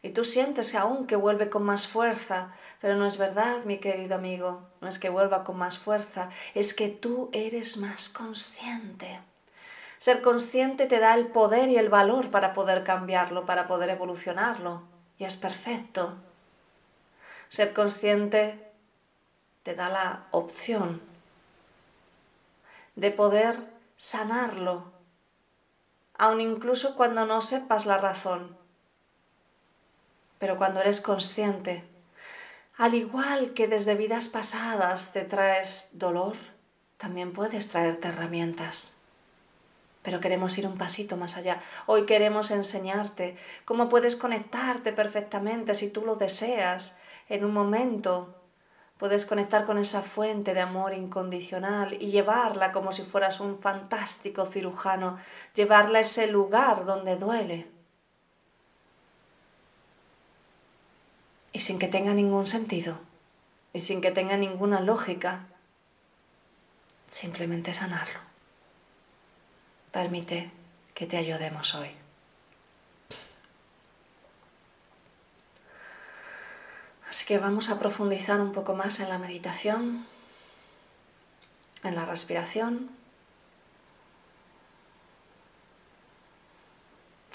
Y 0.03 0.09
tú 0.09 0.25
sientes 0.25 0.75
aún 0.75 1.07
que 1.07 1.15
vuelve 1.15 1.49
con 1.49 1.63
más 1.63 1.87
fuerza, 1.87 2.53
pero 2.81 2.97
no 2.97 3.05
es 3.05 3.17
verdad, 3.17 3.63
mi 3.63 3.79
querido 3.79 4.15
amigo, 4.15 4.61
no 4.81 4.89
es 4.89 4.99
que 4.99 5.09
vuelva 5.09 5.45
con 5.45 5.57
más 5.57 5.79
fuerza, 5.79 6.29
es 6.53 6.73
que 6.73 6.89
tú 6.89 7.29
eres 7.31 7.77
más 7.77 8.09
consciente. 8.09 9.21
Ser 9.97 10.21
consciente 10.21 10.87
te 10.87 10.99
da 10.99 11.15
el 11.15 11.27
poder 11.27 11.69
y 11.69 11.77
el 11.77 11.87
valor 11.87 12.31
para 12.31 12.53
poder 12.53 12.83
cambiarlo, 12.83 13.45
para 13.45 13.65
poder 13.65 13.89
evolucionarlo. 13.89 14.83
Y 15.17 15.23
es 15.23 15.37
perfecto. 15.37 16.17
Ser 17.47 17.71
consciente 17.71 18.59
te 19.63 19.73
da 19.73 19.87
la 19.87 20.27
opción 20.31 21.01
de 22.97 23.09
poder 23.11 23.57
sanarlo, 23.95 24.91
aun 26.17 26.41
incluso 26.41 26.97
cuando 26.97 27.25
no 27.25 27.39
sepas 27.39 27.85
la 27.85 27.97
razón. 27.97 28.62
Pero 30.43 30.57
cuando 30.57 30.81
eres 30.81 30.99
consciente, 30.99 31.85
al 32.75 32.95
igual 32.95 33.53
que 33.53 33.69
desde 33.69 33.95
vidas 33.95 34.27
pasadas 34.27 35.13
te 35.13 35.23
traes 35.23 35.91
dolor, 35.93 36.35
también 36.97 37.31
puedes 37.31 37.69
traerte 37.69 38.09
herramientas 38.09 38.97
pero 40.01 40.19
queremos 40.19 40.57
ir 40.57 40.67
un 40.67 40.77
pasito 40.77 41.15
más 41.15 41.37
allá. 41.37 41.61
Hoy 41.85 42.05
queremos 42.05 42.51
enseñarte 42.51 43.37
cómo 43.63 43.87
puedes 43.87 44.17
conectarte 44.17 44.91
perfectamente 44.91 45.75
si 45.75 45.89
tú 45.89 46.05
lo 46.05 46.17
deseas 46.17 46.99
en 47.29 47.45
un 47.45 47.53
momento. 47.53 48.35
Puedes 48.97 49.25
conectar 49.25 49.65
con 49.65 49.77
esa 49.77 50.01
fuente 50.01 50.53
de 50.53 50.59
amor 50.59 50.93
incondicional 50.93 51.93
y 51.93 52.07
llevarla 52.07 52.73
como 52.73 52.91
si 52.91 53.03
fueras 53.03 53.39
un 53.39 53.57
fantástico 53.57 54.45
cirujano, 54.45 55.19
llevarla 55.55 55.99
a 55.99 56.01
ese 56.01 56.27
lugar 56.27 56.83
donde 56.83 57.15
duele. 57.15 57.72
Y 61.53 61.59
sin 61.59 61.79
que 61.79 61.87
tenga 61.87 62.13
ningún 62.13 62.47
sentido, 62.47 62.99
y 63.71 63.79
sin 63.79 64.01
que 64.01 64.11
tenga 64.11 64.37
ninguna 64.37 64.81
lógica, 64.81 65.45
simplemente 67.07 67.73
sanarlo. 67.73 68.19
Permite 69.91 70.51
que 70.93 71.05
te 71.05 71.17
ayudemos 71.17 71.75
hoy. 71.75 71.91
Así 77.07 77.25
que 77.25 77.37
vamos 77.37 77.69
a 77.69 77.77
profundizar 77.77 78.41
un 78.41 78.53
poco 78.53 78.73
más 78.73 78.99
en 78.99 79.09
la 79.09 79.19
meditación, 79.19 80.07
en 81.83 81.95
la 81.95 82.05
respiración. 82.05 82.89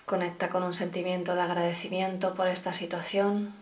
Conecta 0.04 0.50
con 0.50 0.64
un 0.64 0.74
sentimiento 0.74 1.36
de 1.36 1.42
agradecimiento 1.42 2.34
por 2.34 2.48
esta 2.48 2.72
situación. 2.72 3.54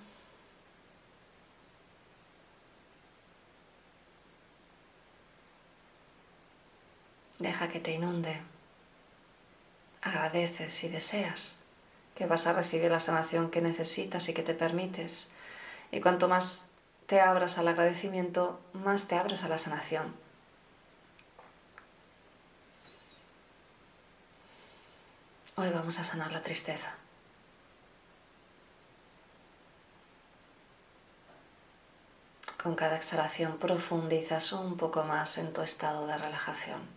Deja 7.39 7.68
que 7.68 7.80
te 7.80 7.93
inunde 7.93 8.41
agradeces 10.07 10.72
si 10.72 10.89
deseas 10.89 11.61
que 12.14 12.26
vas 12.26 12.47
a 12.47 12.53
recibir 12.53 12.91
la 12.91 13.01
sanación 13.01 13.51
que 13.51 13.61
necesitas 13.61 14.28
y 14.28 14.34
que 14.34 14.43
te 14.43 14.55
permites. 14.55 15.28
Y 15.91 16.01
cuanto 16.01 16.28
más 16.28 16.68
te 17.07 17.20
abras 17.20 17.59
al 17.59 17.68
agradecimiento, 17.68 18.59
más 18.72 19.09
te 19.09 19.16
abres 19.16 19.43
a 19.43 19.49
la 19.49 19.59
sanación. 19.59 20.14
Hoy 25.57 25.70
vamos 25.70 25.99
a 25.99 26.05
sanar 26.05 26.32
la 26.32 26.43
tristeza. 26.43 26.95
Con 32.62 32.74
cada 32.74 32.97
exhalación 32.97 33.59
profundizas 33.59 34.53
un 34.53 34.76
poco 34.76 35.05
más 35.05 35.39
en 35.39 35.53
tu 35.53 35.62
estado 35.62 36.07
de 36.07 36.16
relajación. 36.16 36.97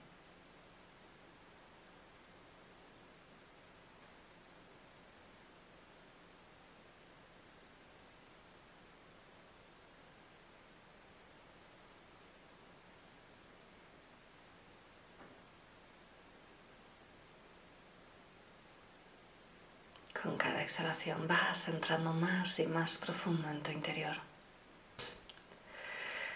Con 20.21 20.35
cada 20.35 20.58
exhalación 20.69 21.27
vas 21.27 21.67
entrando 21.67 22.13
más 22.13 22.59
y 22.59 22.67
más 22.67 22.97
profundo 22.97 23.49
en 23.49 23.63
tu 23.63 23.71
interior 23.71 24.29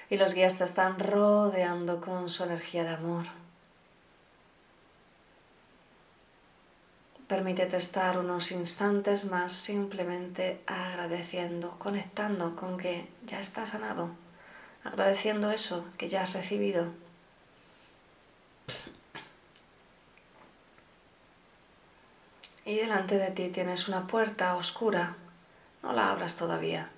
y 0.10 0.18
los 0.18 0.36
guías 0.36 0.58
te 0.58 0.64
están 0.64 1.00
rodeando 1.00 2.00
con 2.00 2.30
su 2.30 2.44
energía 2.44 2.84
de 2.84 2.92
amor. 2.92 3.26
Permítete 7.28 7.78
estar 7.78 8.20
unos 8.20 8.52
instantes 8.52 9.26
más 9.26 9.54
simplemente 9.54 10.62
agradeciendo, 10.68 11.80
conectando 11.80 12.56
con 12.56 12.78
que 12.78 13.08
ya 13.26 13.40
estás 13.40 13.70
sanado, 13.70 14.12
agradeciendo 14.84 15.50
eso 15.50 15.84
que 15.98 16.10
ya 16.10 16.24
has 16.24 16.34
recibido. 16.34 17.03
Y 22.66 22.78
delante 22.78 23.18
de 23.18 23.32
ti 23.32 23.50
tienes 23.50 23.88
una 23.88 24.08
puerta 24.08 24.56
oscura, 24.56 25.18
no 25.82 25.92
la 25.92 26.10
abras 26.12 26.38
todavía. 26.38 26.90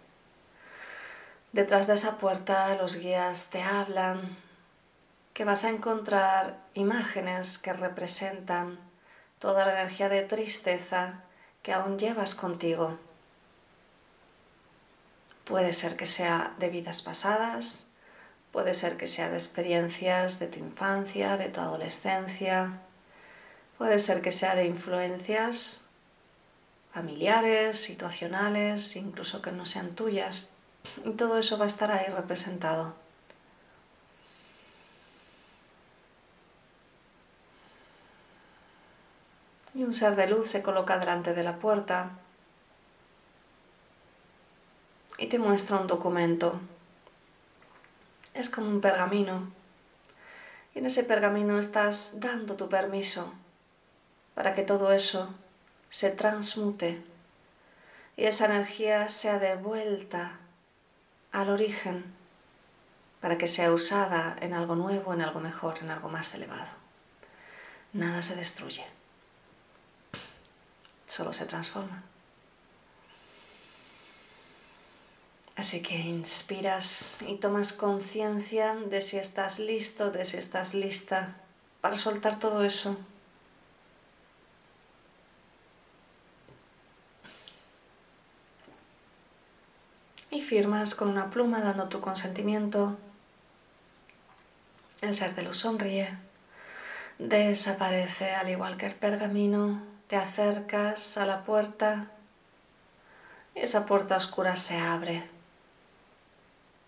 Detrás 1.53 1.87
de 1.87 1.93
esa 1.93 2.17
puerta 2.17 2.75
los 2.75 2.97
guías 2.97 3.47
te 3.49 3.63
hablan 3.63 4.37
que 5.33 5.43
vas 5.43 5.63
a 5.63 5.69
encontrar 5.69 6.57
imágenes 6.73 7.57
que 7.57 7.73
representan 7.73 8.79
toda 9.39 9.65
la 9.65 9.73
energía 9.81 10.07
de 10.07 10.23
tristeza 10.23 11.23
que 11.63 11.73
aún 11.73 11.97
llevas 11.97 12.35
contigo. 12.35 12.97
Puede 15.45 15.73
ser 15.73 15.95
que 15.97 16.07
sea 16.07 16.53
de 16.59 16.69
vidas 16.69 17.01
pasadas, 17.01 17.89
puede 18.51 18.73
ser 18.73 18.97
que 18.97 19.07
sea 19.07 19.29
de 19.29 19.35
experiencias 19.35 20.39
de 20.39 20.47
tu 20.47 20.59
infancia, 20.59 21.37
de 21.37 21.49
tu 21.49 21.59
adolescencia, 21.59 22.81
puede 23.77 23.99
ser 23.99 24.21
que 24.21 24.31
sea 24.31 24.55
de 24.55 24.65
influencias 24.65 25.85
familiares, 26.93 27.77
situacionales, 27.77 28.95
incluso 28.95 29.41
que 29.41 29.51
no 29.51 29.65
sean 29.65 29.95
tuyas. 29.95 30.53
Y 31.03 31.11
todo 31.11 31.37
eso 31.37 31.57
va 31.57 31.65
a 31.65 31.67
estar 31.67 31.91
ahí 31.91 32.07
representado. 32.07 32.95
Y 39.73 39.83
un 39.83 39.93
ser 39.93 40.15
de 40.15 40.27
luz 40.27 40.49
se 40.49 40.63
coloca 40.63 40.97
delante 40.97 41.33
de 41.33 41.43
la 41.43 41.57
puerta 41.57 42.11
y 45.17 45.27
te 45.27 45.37
muestra 45.37 45.77
un 45.77 45.87
documento. 45.87 46.61
Es 48.33 48.49
como 48.49 48.69
un 48.69 48.79
pergamino. 48.79 49.51
Y 50.73 50.79
en 50.79 50.85
ese 50.85 51.03
pergamino 51.03 51.59
estás 51.59 52.21
dando 52.21 52.55
tu 52.55 52.69
permiso 52.69 53.33
para 54.35 54.53
que 54.53 54.61
todo 54.61 54.91
eso 54.91 55.33
se 55.89 56.11
transmute 56.11 57.01
y 58.17 58.25
esa 58.25 58.45
energía 58.45 59.09
sea 59.09 59.39
devuelta 59.39 60.37
al 61.31 61.49
origen 61.49 62.03
para 63.21 63.37
que 63.37 63.47
sea 63.47 63.71
usada 63.71 64.35
en 64.41 64.53
algo 64.53 64.75
nuevo, 64.75 65.13
en 65.13 65.21
algo 65.21 65.39
mejor, 65.39 65.79
en 65.79 65.89
algo 65.89 66.09
más 66.09 66.33
elevado. 66.35 66.69
Nada 67.93 68.21
se 68.21 68.35
destruye, 68.35 68.85
solo 71.07 71.33
se 71.33 71.45
transforma. 71.45 72.03
Así 75.55 75.81
que 75.81 75.95
inspiras 75.95 77.11
y 77.21 77.37
tomas 77.37 77.71
conciencia 77.71 78.75
de 78.75 79.01
si 79.01 79.17
estás 79.17 79.59
listo, 79.59 80.11
de 80.11 80.25
si 80.25 80.35
estás 80.35 80.73
lista 80.73 81.37
para 81.79 81.95
soltar 81.95 82.37
todo 82.37 82.65
eso 82.65 82.97
y 90.35 90.41
firmas 90.41 90.95
con 90.95 91.07
una 91.07 91.29
pluma 91.29 91.61
dando 91.61 91.87
tu 91.87 92.01
consentimiento. 92.01 92.97
El 95.01 95.15
ser 95.15 95.33
de 95.33 95.43
luz 95.43 95.59
sonríe, 95.59 96.09
desaparece 97.19 98.35
al 98.35 98.49
igual 98.49 98.75
que 98.75 98.87
el 98.87 98.95
pergamino, 98.95 99.81
te 100.07 100.17
acercas 100.17 101.17
a 101.17 101.25
la 101.25 101.45
puerta 101.45 102.11
y 103.55 103.59
esa 103.59 103.85
puerta 103.85 104.17
oscura 104.17 104.57
se 104.57 104.77
abre 104.77 105.23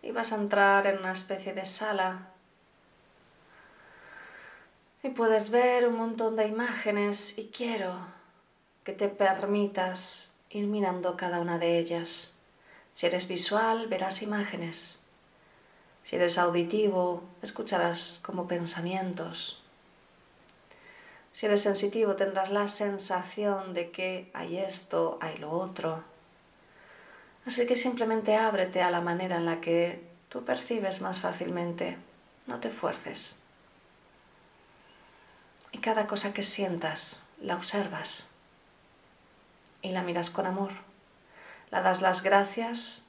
y 0.01 0.11
vas 0.11 0.33
a 0.33 0.35
entrar 0.35 0.85
en 0.85 0.99
una 0.99 1.13
especie 1.13 1.53
de 1.53 1.65
sala 1.65 2.27
y 5.03 5.09
puedes 5.09 5.51
ver 5.51 5.87
un 5.87 5.95
montón 5.95 6.35
de 6.35 6.47
imágenes 6.47 7.37
y 7.37 7.47
quiero 7.47 7.95
que 8.83 8.91
te 8.91 9.07
permitas 9.07 10.37
ir 10.49 10.67
mirando 10.67 11.15
cada 11.15 11.39
una 11.39 11.57
de 11.57 11.79
ellas. 11.79 12.36
Si 12.97 13.05
eres 13.05 13.27
visual, 13.27 13.85
verás 13.85 14.23
imágenes. 14.23 14.99
Si 16.03 16.15
eres 16.15 16.39
auditivo, 16.39 17.23
escucharás 17.43 18.19
como 18.25 18.47
pensamientos. 18.47 19.61
Si 21.31 21.45
eres 21.45 21.61
sensitivo, 21.61 22.15
tendrás 22.15 22.49
la 22.49 22.67
sensación 22.67 23.75
de 23.75 23.91
que 23.91 24.31
hay 24.33 24.57
esto, 24.57 25.19
hay 25.21 25.37
lo 25.37 25.51
otro. 25.51 26.03
Así 27.45 27.67
que 27.67 27.75
simplemente 27.75 28.35
ábrete 28.35 28.81
a 28.81 28.89
la 28.89 29.01
manera 29.01 29.37
en 29.37 29.45
la 29.45 29.61
que 29.61 30.03
tú 30.27 30.43
percibes 30.43 30.99
más 30.99 31.19
fácilmente. 31.19 31.99
No 32.47 32.59
te 32.59 32.71
fuerces. 32.71 33.43
Y 35.71 35.77
cada 35.77 36.07
cosa 36.07 36.33
que 36.33 36.41
sientas, 36.41 37.21
la 37.41 37.57
observas 37.57 38.29
y 39.83 39.89
la 39.89 40.01
miras 40.01 40.31
con 40.31 40.47
amor 40.47 40.86
le 41.71 41.81
das 41.81 42.01
las 42.01 42.21
gracias 42.21 43.07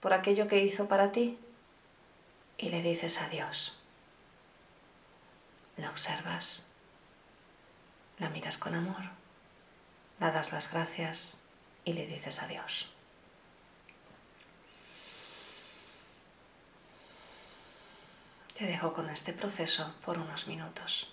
por 0.00 0.12
aquello 0.12 0.48
que 0.48 0.62
hizo 0.62 0.88
para 0.88 1.12
ti 1.12 1.38
y 2.58 2.70
le 2.70 2.82
dices 2.82 3.20
adiós. 3.20 3.76
La 5.76 5.90
observas, 5.90 6.64
la 8.18 8.28
miras 8.30 8.58
con 8.58 8.74
amor, 8.74 9.02
le 10.18 10.30
das 10.30 10.52
las 10.52 10.70
gracias 10.70 11.38
y 11.84 11.92
le 11.92 12.06
dices 12.06 12.42
adiós. 12.42 12.88
Te 18.56 18.66
dejo 18.66 18.92
con 18.92 19.08
este 19.08 19.32
proceso 19.32 19.94
por 20.04 20.18
unos 20.18 20.46
minutos. 20.46 21.10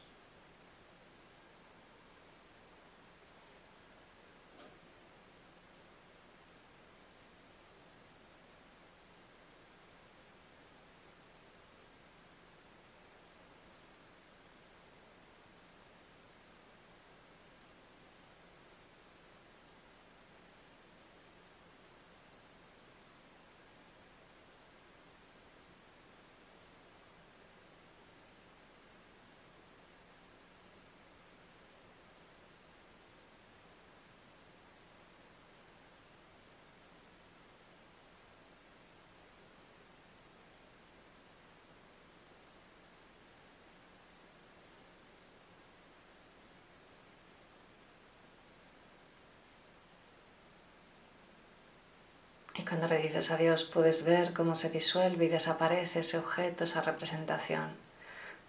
Cuando 52.66 52.88
le 52.88 52.98
dices 52.98 53.32
adiós 53.32 53.64
puedes 53.64 54.04
ver 54.04 54.34
cómo 54.34 54.56
se 54.56 54.70
disuelve 54.70 55.26
y 55.26 55.30
desaparece 55.30 56.00
ese 56.00 56.18
objeto, 56.18 56.64
esa 56.64 56.82
representación. 56.82 57.76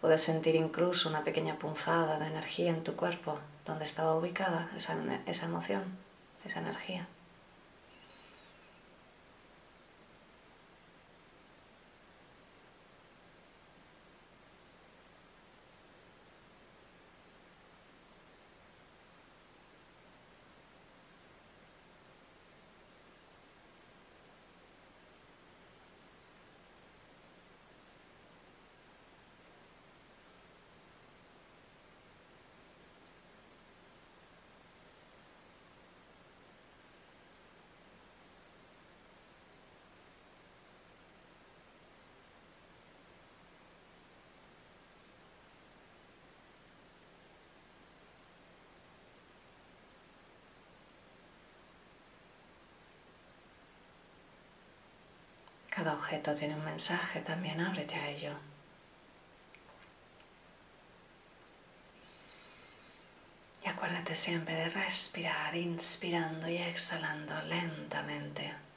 Puedes 0.01 0.23
sentir 0.23 0.55
incluso 0.55 1.09
una 1.09 1.25
pequeña 1.25 1.59
punzada 1.59 2.19
de 2.19 2.29
energía 2.29 2.71
en 2.71 2.85
tu 2.85 2.97
cuerpo 2.97 3.39
donde 3.67 3.85
estaba 3.85 4.15
ubicada 4.15 4.71
esa, 4.77 4.97
esa 5.27 5.47
emoción, 5.47 5.85
esa 6.45 6.61
energía. 6.61 7.07
Cada 55.79 55.88
objeto 55.99 56.35
tiene 56.35 56.55
un 56.55 56.65
mensaje, 56.65 57.21
también 57.21 57.61
ábrete 57.61 57.95
a 57.97 58.09
ello. 58.09 58.33
Y 63.65 63.69
acuérdate 63.69 64.15
siempre 64.15 64.55
de 64.55 64.69
respirar, 64.69 65.55
inspirando 65.57 66.49
y 66.49 66.57
exhalando 66.57 67.43
lentamente. 67.43 68.68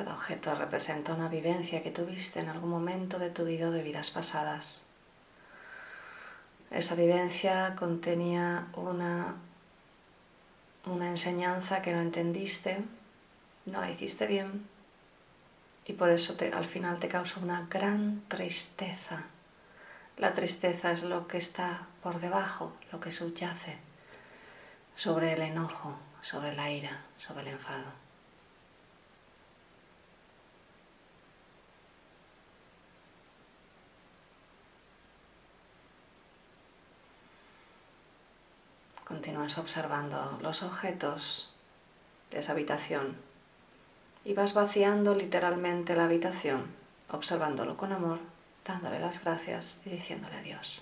Cada 0.00 0.14
objeto 0.14 0.54
representa 0.54 1.12
una 1.12 1.28
vivencia 1.28 1.82
que 1.82 1.90
tuviste 1.90 2.40
en 2.40 2.48
algún 2.48 2.70
momento 2.70 3.18
de 3.18 3.28
tu 3.28 3.44
vida 3.44 3.68
o 3.68 3.70
de 3.70 3.82
vidas 3.82 4.10
pasadas. 4.10 4.86
Esa 6.70 6.94
vivencia 6.94 7.76
contenía 7.78 8.68
una, 8.76 9.34
una 10.86 11.06
enseñanza 11.10 11.82
que 11.82 11.92
no 11.92 12.00
entendiste, 12.00 12.82
no 13.66 13.82
la 13.82 13.90
hiciste 13.90 14.26
bien 14.26 14.66
y 15.84 15.92
por 15.92 16.08
eso 16.08 16.34
al 16.50 16.64
final 16.64 16.98
te 16.98 17.08
causa 17.08 17.38
una 17.38 17.66
gran 17.68 18.22
tristeza. 18.28 19.24
La 20.16 20.32
tristeza 20.32 20.92
es 20.92 21.02
lo 21.02 21.28
que 21.28 21.36
está 21.36 21.88
por 22.02 22.20
debajo, 22.20 22.72
lo 22.90 23.00
que 23.00 23.12
subyace 23.12 23.76
sobre 24.94 25.34
el 25.34 25.42
enojo, 25.42 25.94
sobre 26.22 26.56
la 26.56 26.70
ira, 26.70 27.02
sobre 27.18 27.42
el 27.42 27.48
enfado. 27.48 27.99
Continúas 39.10 39.58
observando 39.58 40.38
los 40.40 40.62
objetos 40.62 41.52
de 42.30 42.38
esa 42.38 42.52
habitación 42.52 43.16
y 44.24 44.34
vas 44.34 44.54
vaciando 44.54 45.16
literalmente 45.16 45.96
la 45.96 46.04
habitación, 46.04 46.66
observándolo 47.10 47.76
con 47.76 47.90
amor, 47.90 48.20
dándole 48.64 49.00
las 49.00 49.24
gracias 49.24 49.80
y 49.84 49.90
diciéndole 49.90 50.36
adiós. 50.36 50.80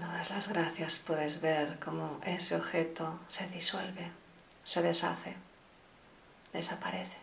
Cuando 0.00 0.16
las 0.30 0.48
gracias 0.48 0.98
puedes 0.98 1.40
ver 1.40 1.78
cómo 1.78 2.20
ese 2.24 2.56
objeto 2.56 3.20
se 3.28 3.46
disuelve, 3.48 4.10
se 4.64 4.82
deshace, 4.82 5.36
desaparece. 6.52 7.16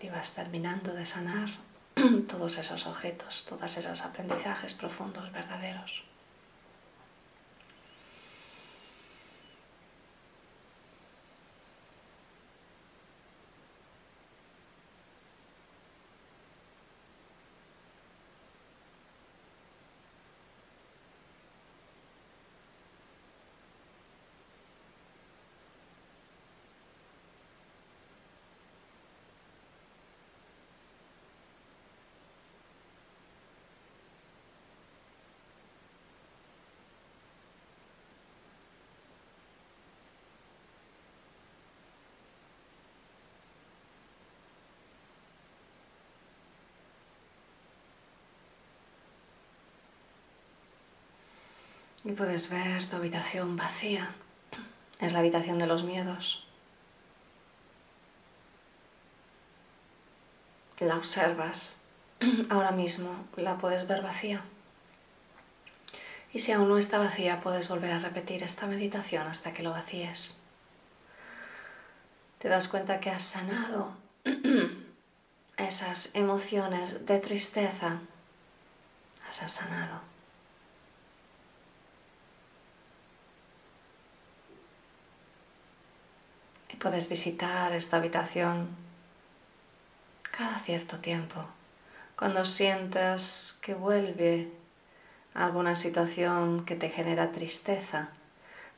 Y 0.00 0.08
vas 0.10 0.32
terminando 0.32 0.94
de 0.94 1.04
sanar 1.04 1.50
todos 2.28 2.56
esos 2.58 2.86
objetos, 2.86 3.44
todos 3.48 3.76
esos 3.76 4.02
aprendizajes 4.02 4.74
profundos, 4.74 5.30
verdaderos. 5.32 6.07
Y 52.08 52.12
puedes 52.12 52.48
ver 52.48 52.88
tu 52.88 52.96
habitación 52.96 53.58
vacía. 53.58 54.14
Es 54.98 55.12
la 55.12 55.18
habitación 55.18 55.58
de 55.58 55.66
los 55.66 55.82
miedos. 55.82 56.42
La 60.78 60.96
observas. 60.96 61.84
Ahora 62.48 62.70
mismo 62.70 63.26
la 63.36 63.58
puedes 63.58 63.86
ver 63.86 64.00
vacía. 64.00 64.42
Y 66.32 66.38
si 66.38 66.52
aún 66.52 66.70
no 66.70 66.78
está 66.78 66.96
vacía, 66.96 67.42
puedes 67.42 67.68
volver 67.68 67.92
a 67.92 67.98
repetir 67.98 68.42
esta 68.42 68.66
meditación 68.66 69.26
hasta 69.26 69.52
que 69.52 69.62
lo 69.62 69.72
vacíes. 69.72 70.40
Te 72.38 72.48
das 72.48 72.68
cuenta 72.68 73.00
que 73.00 73.10
has 73.10 73.24
sanado 73.24 73.92
esas 75.58 76.14
emociones 76.14 77.04
de 77.04 77.18
tristeza. 77.18 78.00
Has 79.28 79.52
sanado. 79.52 80.17
Puedes 86.78 87.08
visitar 87.08 87.72
esta 87.72 87.96
habitación 87.96 88.68
cada 90.30 90.58
cierto 90.60 90.98
tiempo, 91.00 91.44
cuando 92.16 92.44
sientas 92.44 93.56
que 93.60 93.74
vuelve 93.74 94.52
alguna 95.34 95.74
situación 95.74 96.64
que 96.64 96.76
te 96.76 96.90
genera 96.90 97.32
tristeza, 97.32 98.10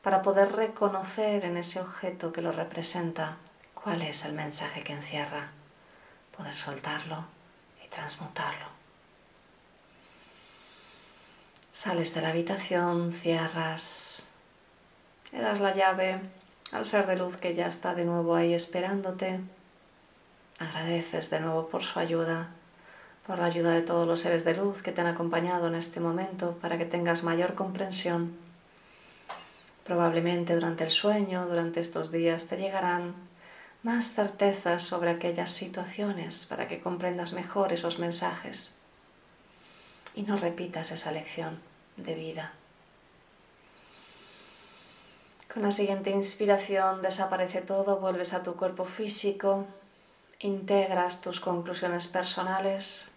para 0.01 0.23
poder 0.23 0.53
reconocer 0.53 1.45
en 1.45 1.57
ese 1.57 1.79
objeto 1.79 2.33
que 2.33 2.41
lo 2.41 2.51
representa 2.51 3.37
cuál 3.75 4.01
es 4.01 4.25
el 4.25 4.33
mensaje 4.33 4.83
que 4.83 4.93
encierra, 4.93 5.51
poder 6.35 6.55
soltarlo 6.55 7.25
y 7.85 7.87
transmutarlo. 7.87 8.65
Sales 11.71 12.13
de 12.15 12.21
la 12.21 12.29
habitación, 12.29 13.11
cierras, 13.11 14.23
le 15.31 15.39
das 15.39 15.59
la 15.59 15.73
llave 15.73 16.19
al 16.71 16.85
ser 16.85 17.07
de 17.07 17.15
luz 17.15 17.37
que 17.37 17.53
ya 17.53 17.67
está 17.67 17.93
de 17.95 18.05
nuevo 18.05 18.35
ahí 18.35 18.53
esperándote. 18.53 19.39
Agradeces 20.59 21.29
de 21.29 21.39
nuevo 21.39 21.67
por 21.67 21.83
su 21.83 21.99
ayuda 21.99 22.51
por 23.25 23.39
la 23.39 23.45
ayuda 23.45 23.71
de 23.71 23.81
todos 23.81 24.07
los 24.07 24.21
seres 24.21 24.43
de 24.45 24.55
luz 24.55 24.81
que 24.81 24.91
te 24.91 25.01
han 25.01 25.07
acompañado 25.07 25.67
en 25.67 25.75
este 25.75 25.99
momento 25.99 26.57
para 26.59 26.77
que 26.77 26.85
tengas 26.85 27.23
mayor 27.23 27.55
comprensión. 27.55 28.35
Probablemente 29.85 30.55
durante 30.55 30.83
el 30.83 30.89
sueño, 30.89 31.47
durante 31.47 31.79
estos 31.79 32.11
días, 32.11 32.47
te 32.47 32.57
llegarán 32.57 33.13
más 33.83 34.13
certezas 34.13 34.83
sobre 34.83 35.11
aquellas 35.11 35.51
situaciones 35.51 36.45
para 36.45 36.67
que 36.67 36.79
comprendas 36.79 37.33
mejor 37.33 37.73
esos 37.73 37.99
mensajes 37.99 38.75
y 40.13 40.23
no 40.23 40.37
repitas 40.37 40.91
esa 40.91 41.11
lección 41.11 41.59
de 41.97 42.15
vida. 42.15 42.53
Con 45.51 45.63
la 45.63 45.71
siguiente 45.71 46.09
inspiración 46.11 47.01
desaparece 47.01 47.61
todo, 47.61 47.97
vuelves 47.97 48.33
a 48.33 48.43
tu 48.43 48.55
cuerpo 48.55 48.85
físico, 48.85 49.65
integras 50.39 51.21
tus 51.21 51.39
conclusiones 51.39 52.07
personales 52.07 53.11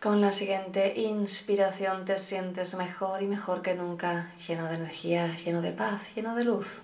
Con 0.00 0.20
la 0.20 0.30
siguiente 0.30 0.94
inspiración 0.96 2.04
te 2.04 2.16
sientes 2.18 2.76
mejor 2.76 3.20
y 3.20 3.26
mejor 3.26 3.62
que 3.62 3.74
nunca, 3.74 4.32
lleno 4.46 4.68
de 4.68 4.76
energía, 4.76 5.34
lleno 5.34 5.60
de 5.60 5.72
paz, 5.72 6.14
lleno 6.14 6.36
de 6.36 6.44
luz. 6.44 6.78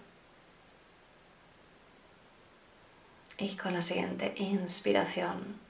Y 3.38 3.56
con 3.56 3.72
la 3.72 3.82
siguiente 3.82 4.34
inspiración 4.36 5.60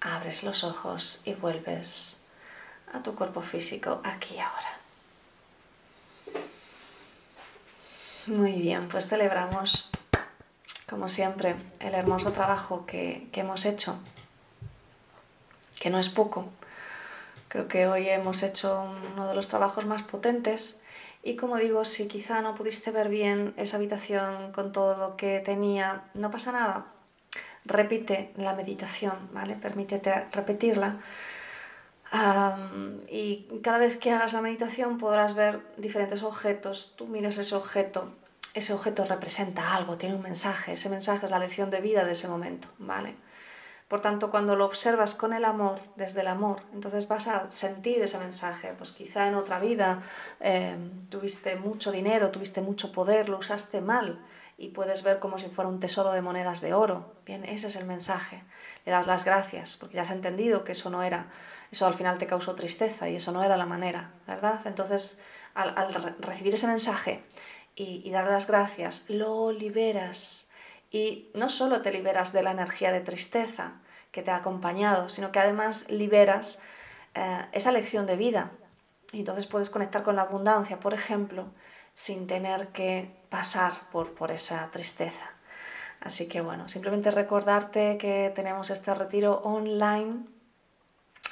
abres 0.00 0.42
los 0.42 0.64
ojos 0.64 1.22
y 1.24 1.34
vuelves 1.34 2.21
a 2.92 3.02
tu 3.02 3.14
cuerpo 3.14 3.40
físico 3.40 4.00
aquí 4.04 4.38
ahora. 4.38 4.78
Muy 8.26 8.52
bien, 8.52 8.88
pues 8.88 9.08
celebramos, 9.08 9.90
como 10.88 11.08
siempre, 11.08 11.56
el 11.80 11.94
hermoso 11.94 12.32
trabajo 12.32 12.86
que, 12.86 13.28
que 13.32 13.40
hemos 13.40 13.64
hecho 13.64 13.98
que 15.82 15.90
no 15.90 15.98
es 15.98 16.10
poco. 16.10 16.48
Creo 17.48 17.66
que 17.66 17.88
hoy 17.88 18.08
hemos 18.08 18.44
hecho 18.44 18.88
uno 19.14 19.26
de 19.26 19.34
los 19.34 19.48
trabajos 19.48 19.84
más 19.84 20.04
potentes 20.04 20.78
y 21.24 21.34
como 21.34 21.56
digo, 21.56 21.84
si 21.84 22.06
quizá 22.06 22.40
no 22.40 22.54
pudiste 22.54 22.92
ver 22.92 23.08
bien 23.08 23.52
esa 23.56 23.78
habitación 23.78 24.52
con 24.52 24.70
todo 24.70 24.96
lo 24.96 25.16
que 25.16 25.40
tenía, 25.40 26.04
no 26.14 26.30
pasa 26.30 26.52
nada. 26.52 26.86
Repite 27.64 28.32
la 28.36 28.54
meditación, 28.54 29.28
¿vale? 29.32 29.56
Permítete 29.56 30.26
repetirla. 30.30 31.00
Y 33.08 33.46
cada 33.62 33.78
vez 33.78 33.96
que 33.96 34.10
hagas 34.10 34.32
la 34.32 34.42
meditación 34.42 34.98
podrás 34.98 35.34
ver 35.34 35.60
diferentes 35.78 36.22
objetos. 36.22 36.94
Tú 36.96 37.06
miras 37.06 37.38
ese 37.38 37.54
objeto, 37.54 38.12
ese 38.54 38.74
objeto 38.74 39.04
representa 39.04 39.74
algo, 39.74 39.96
tiene 39.96 40.14
un 40.14 40.22
mensaje. 40.22 40.72
Ese 40.72 40.90
mensaje 40.90 41.26
es 41.26 41.30
la 41.30 41.38
lección 41.38 41.70
de 41.70 41.80
vida 41.80 42.04
de 42.04 42.12
ese 42.12 42.28
momento, 42.28 42.68
¿vale? 42.78 43.16
Por 43.88 44.00
tanto, 44.00 44.30
cuando 44.30 44.56
lo 44.56 44.64
observas 44.64 45.14
con 45.14 45.34
el 45.34 45.44
amor, 45.44 45.78
desde 45.96 46.22
el 46.22 46.28
amor, 46.28 46.62
entonces 46.72 47.08
vas 47.08 47.28
a 47.28 47.50
sentir 47.50 48.00
ese 48.00 48.18
mensaje. 48.18 48.72
Pues 48.76 48.92
quizá 48.92 49.26
en 49.26 49.34
otra 49.34 49.58
vida 49.58 50.02
eh, 50.40 50.78
tuviste 51.10 51.56
mucho 51.56 51.92
dinero, 51.92 52.30
tuviste 52.30 52.62
mucho 52.62 52.90
poder, 52.90 53.28
lo 53.28 53.36
usaste 53.36 53.82
mal 53.82 54.18
y 54.56 54.68
puedes 54.68 55.02
ver 55.02 55.18
como 55.18 55.38
si 55.38 55.48
fuera 55.48 55.68
un 55.68 55.78
tesoro 55.78 56.12
de 56.12 56.22
monedas 56.22 56.62
de 56.62 56.72
oro. 56.72 57.12
Bien, 57.26 57.44
ese 57.44 57.66
es 57.66 57.76
el 57.76 57.84
mensaje. 57.84 58.42
Le 58.86 58.92
das 58.92 59.06
las 59.06 59.26
gracias 59.26 59.76
porque 59.76 59.96
ya 59.96 60.02
has 60.02 60.10
entendido 60.10 60.64
que 60.64 60.72
eso 60.72 60.88
no 60.88 61.02
era, 61.02 61.26
eso 61.72 61.86
al 61.86 61.94
final 61.94 62.18
te 62.18 62.28
causó 62.28 62.54
tristeza 62.54 63.08
y 63.08 63.16
eso 63.16 63.32
no 63.32 63.42
era 63.42 63.56
la 63.56 63.66
manera, 63.66 64.12
¿verdad? 64.26 64.60
Entonces, 64.66 65.18
al, 65.54 66.14
recibir 66.20 66.54
ese 66.54 66.68
mensaje 66.68 67.24
y, 67.74 68.02
y 68.04 68.10
darle 68.12 68.30
las 68.30 68.46
gracias, 68.46 69.04
lo 69.08 69.50
liberas. 69.50 70.48
Y 70.92 71.30
no 71.34 71.48
solo 71.48 71.82
te 71.82 71.90
liberas 71.90 72.32
de 72.32 72.42
la 72.42 72.50
energía 72.52 72.92
de 72.92 73.00
tristeza, 73.00 73.80
que 74.12 74.22
te 74.22 74.30
ha 74.30 74.36
acompañado, 74.36 75.08
sino 75.08 75.32
que 75.32 75.40
además 75.40 75.86
liberas 75.88 76.60
eh, 77.14 77.46
esa 77.52 77.72
lección 77.72 78.06
de 78.06 78.16
vida. 78.16 78.52
Y 79.10 79.20
entonces 79.20 79.46
puedes 79.46 79.70
conectar 79.70 80.02
con 80.02 80.16
la 80.16 80.22
abundancia, 80.22 80.78
por 80.78 80.94
ejemplo, 80.94 81.46
sin 81.94 82.26
tener 82.26 82.68
que 82.68 83.10
pasar 83.30 83.72
por, 83.90 84.14
por 84.14 84.30
esa 84.30 84.70
tristeza. 84.70 85.30
Así 86.00 86.28
que 86.28 86.40
bueno, 86.40 86.68
simplemente 86.68 87.10
recordarte 87.10 87.96
que 87.98 88.32
tenemos 88.34 88.70
este 88.70 88.94
retiro 88.94 89.40
online 89.44 90.24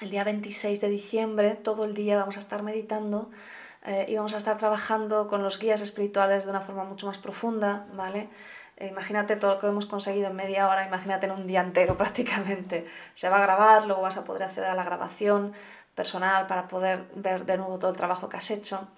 el 0.01 0.11
día 0.11 0.25
26 0.25 0.81
de 0.81 0.89
diciembre, 0.89 1.55
todo 1.55 1.85
el 1.85 1.95
día 1.95 2.17
vamos 2.17 2.37
a 2.37 2.41
estar 2.41 2.63
meditando 2.63 3.31
eh, 3.85 4.07
y 4.09 4.17
vamos 4.17 4.35
a 4.35 4.39
estar 4.39 4.57
trabajando 4.57 5.29
con 5.29 5.43
los 5.43 5.59
guías 5.59 5.81
espirituales 5.81 6.45
de 6.45 6.51
una 6.51 6.61
forma 6.61 6.85
mucho 6.85 7.07
más 7.07 7.19
profunda, 7.19 7.87
¿vale? 7.95 8.29
Imagínate 8.81 9.37
todo 9.37 9.55
lo 9.55 9.61
que 9.61 9.67
hemos 9.67 9.85
conseguido 9.85 10.29
en 10.29 10.37
media 10.37 10.67
hora, 10.67 10.87
imagínate 10.87 11.27
en 11.27 11.33
un 11.33 11.47
día 11.47 11.61
entero 11.61 11.97
prácticamente. 11.99 12.87
Se 13.15 13.29
va 13.29 13.39
a 13.39 13.43
grabar, 13.43 13.87
luego 13.87 14.03
vas 14.03 14.17
a 14.17 14.25
poder 14.25 14.45
acceder 14.45 14.71
a 14.71 14.75
la 14.75 14.85
grabación 14.85 15.53
personal 15.95 16.47
para 16.47 16.67
poder 16.67 17.05
ver 17.15 17.45
de 17.45 17.59
nuevo 17.59 17.79
todo 17.79 17.91
el 17.91 17.97
trabajo 17.97 18.29
que 18.29 18.39
has 18.39 18.51
hecho. 18.51 18.89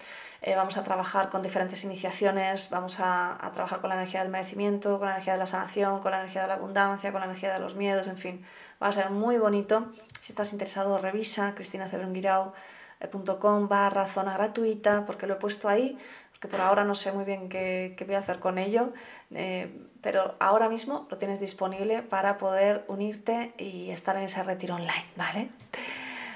Eh, 0.41 0.55
vamos 0.55 0.77
a 0.77 0.83
trabajar 0.83 1.29
con 1.29 1.41
diferentes 1.41 1.83
iniciaciones, 1.83 2.69
vamos 2.69 2.97
a, 2.99 3.37
trabajar 3.53 3.81
con 3.81 3.89
la 3.89 3.95
energía 3.95 4.21
del 4.21 4.31
merecimiento, 4.31 4.99
con 4.99 5.07
la 5.07 5.13
energía 5.15 5.33
de 5.33 5.39
la 5.39 5.47
sanación, 5.47 5.99
con 6.01 6.11
la 6.11 6.19
energía 6.19 6.43
de 6.43 6.47
la 6.49 6.53
abundancia, 6.55 7.11
con 7.11 7.19
la 7.19 7.25
energía 7.25 7.53
de 7.53 7.59
los 7.59 7.75
miedos, 7.75 8.07
en 8.07 8.17
fin. 8.17 8.45
Va 8.81 8.87
a 8.87 8.91
ser 8.91 9.09
muy 9.09 9.37
bonito. 9.37 9.91
Si 10.23 10.31
estás 10.31 10.53
interesado, 10.53 10.97
revisa 10.99 11.53
cristinaceronguirao.com 11.53 13.67
barra 13.67 14.07
zona 14.07 14.37
gratuita, 14.37 15.05
porque 15.05 15.27
lo 15.27 15.33
he 15.33 15.37
puesto 15.37 15.67
ahí 15.67 15.97
que 16.39 16.47
por 16.47 16.61
ahora 16.61 16.85
no 16.85 16.95
sé 16.95 17.11
muy 17.11 17.25
bien 17.25 17.49
qué, 17.49 18.01
voy 18.05 18.15
a 18.15 18.19
hacer 18.19 18.39
con 18.39 18.57
ello, 18.57 18.93
eh, 19.31 19.69
pero 20.01 20.35
ahora 20.39 20.69
mismo 20.69 21.07
lo 21.09 21.17
tienes 21.17 21.41
disponible 21.41 22.03
para 22.03 22.37
poder 22.37 22.85
unirte 22.87 23.53
y 23.57 23.89
estar 23.91 24.15
en 24.15 24.23
ese 24.23 24.41
retiro 24.43 24.75
online, 24.75 25.07
¿vale? 25.17 25.49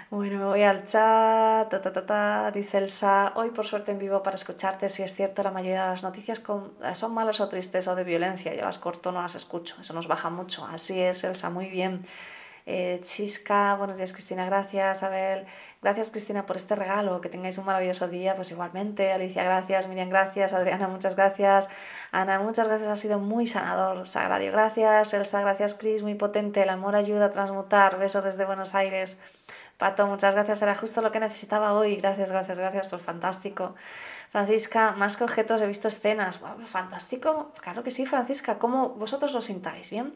Bueno, 0.09 0.39
me 0.39 0.45
voy 0.45 0.63
al 0.63 0.83
chat, 0.83 1.69
ta, 1.69 1.81
ta, 1.81 2.05
ta, 2.05 2.51
dice 2.51 2.79
Elsa, 2.79 3.31
hoy 3.35 3.51
por 3.51 3.65
suerte 3.65 3.91
en 3.91 3.99
vivo 3.99 4.21
para 4.21 4.35
escucharte, 4.35 4.89
si 4.89 5.03
es 5.03 5.13
cierto 5.13 5.43
la 5.43 5.51
mayoría 5.51 5.83
de 5.83 5.89
las 5.91 6.03
noticias 6.03 6.43
son 6.93 7.13
malas 7.13 7.39
o 7.39 7.47
tristes 7.47 7.87
o 7.87 7.95
de 7.95 8.03
violencia, 8.03 8.53
yo 8.53 8.65
las 8.65 8.79
corto, 8.79 9.13
no 9.13 9.21
las 9.21 9.35
escucho, 9.35 9.77
eso 9.79 9.93
nos 9.93 10.09
baja 10.09 10.29
mucho, 10.29 10.65
así 10.65 10.99
es 10.99 11.23
Elsa, 11.23 11.49
muy 11.49 11.69
bien. 11.69 12.05
Eh, 12.69 12.99
Chisca, 13.01 13.75
buenos 13.75 13.95
días 13.95 14.11
Cristina, 14.11 14.45
gracias, 14.45 15.01
Abel. 15.01 15.45
Gracias 15.81 16.09
Cristina 16.11 16.45
por 16.45 16.57
este 16.57 16.75
regalo, 16.75 17.21
que 17.21 17.29
tengáis 17.29 17.57
un 17.57 17.63
maravilloso 17.63 18.09
día, 18.09 18.35
pues 18.35 18.51
igualmente. 18.51 19.13
Alicia, 19.13 19.41
gracias. 19.45 19.87
Miriam, 19.87 20.09
gracias. 20.09 20.51
Adriana, 20.51 20.89
muchas 20.89 21.15
gracias. 21.15 21.69
Ana, 22.11 22.39
muchas 22.39 22.67
gracias, 22.67 22.89
ha 22.89 22.97
sido 22.97 23.19
muy 23.19 23.47
sanador. 23.47 24.05
Sagrario, 24.05 24.51
gracias. 24.51 25.13
Elsa, 25.13 25.39
gracias. 25.41 25.75
Cris, 25.75 26.03
muy 26.03 26.15
potente. 26.15 26.61
El 26.61 26.69
amor 26.69 26.97
ayuda 26.97 27.27
a 27.27 27.31
transmutar. 27.31 27.97
Beso 27.99 28.21
desde 28.21 28.43
Buenos 28.43 28.75
Aires. 28.75 29.17
Pato, 29.77 30.05
muchas 30.05 30.33
gracias. 30.33 30.61
Era 30.61 30.75
justo 30.75 31.01
lo 31.01 31.13
que 31.13 31.21
necesitaba 31.21 31.71
hoy. 31.73 31.95
Gracias, 31.95 32.31
gracias, 32.31 32.59
gracias. 32.59 32.87
Pues 32.87 33.01
fantástico. 33.01 33.75
Francisca, 34.31 34.91
más 34.97 35.15
que 35.15 35.23
objetos 35.23 35.61
he 35.61 35.67
visto 35.67 35.87
escenas. 35.87 36.41
fantástico. 36.65 37.53
Claro 37.61 37.83
que 37.83 37.91
sí, 37.91 38.05
Francisca. 38.05 38.59
¿Cómo 38.59 38.89
vosotros 38.89 39.31
lo 39.33 39.39
sintáis? 39.41 39.89
Bien. 39.89 40.11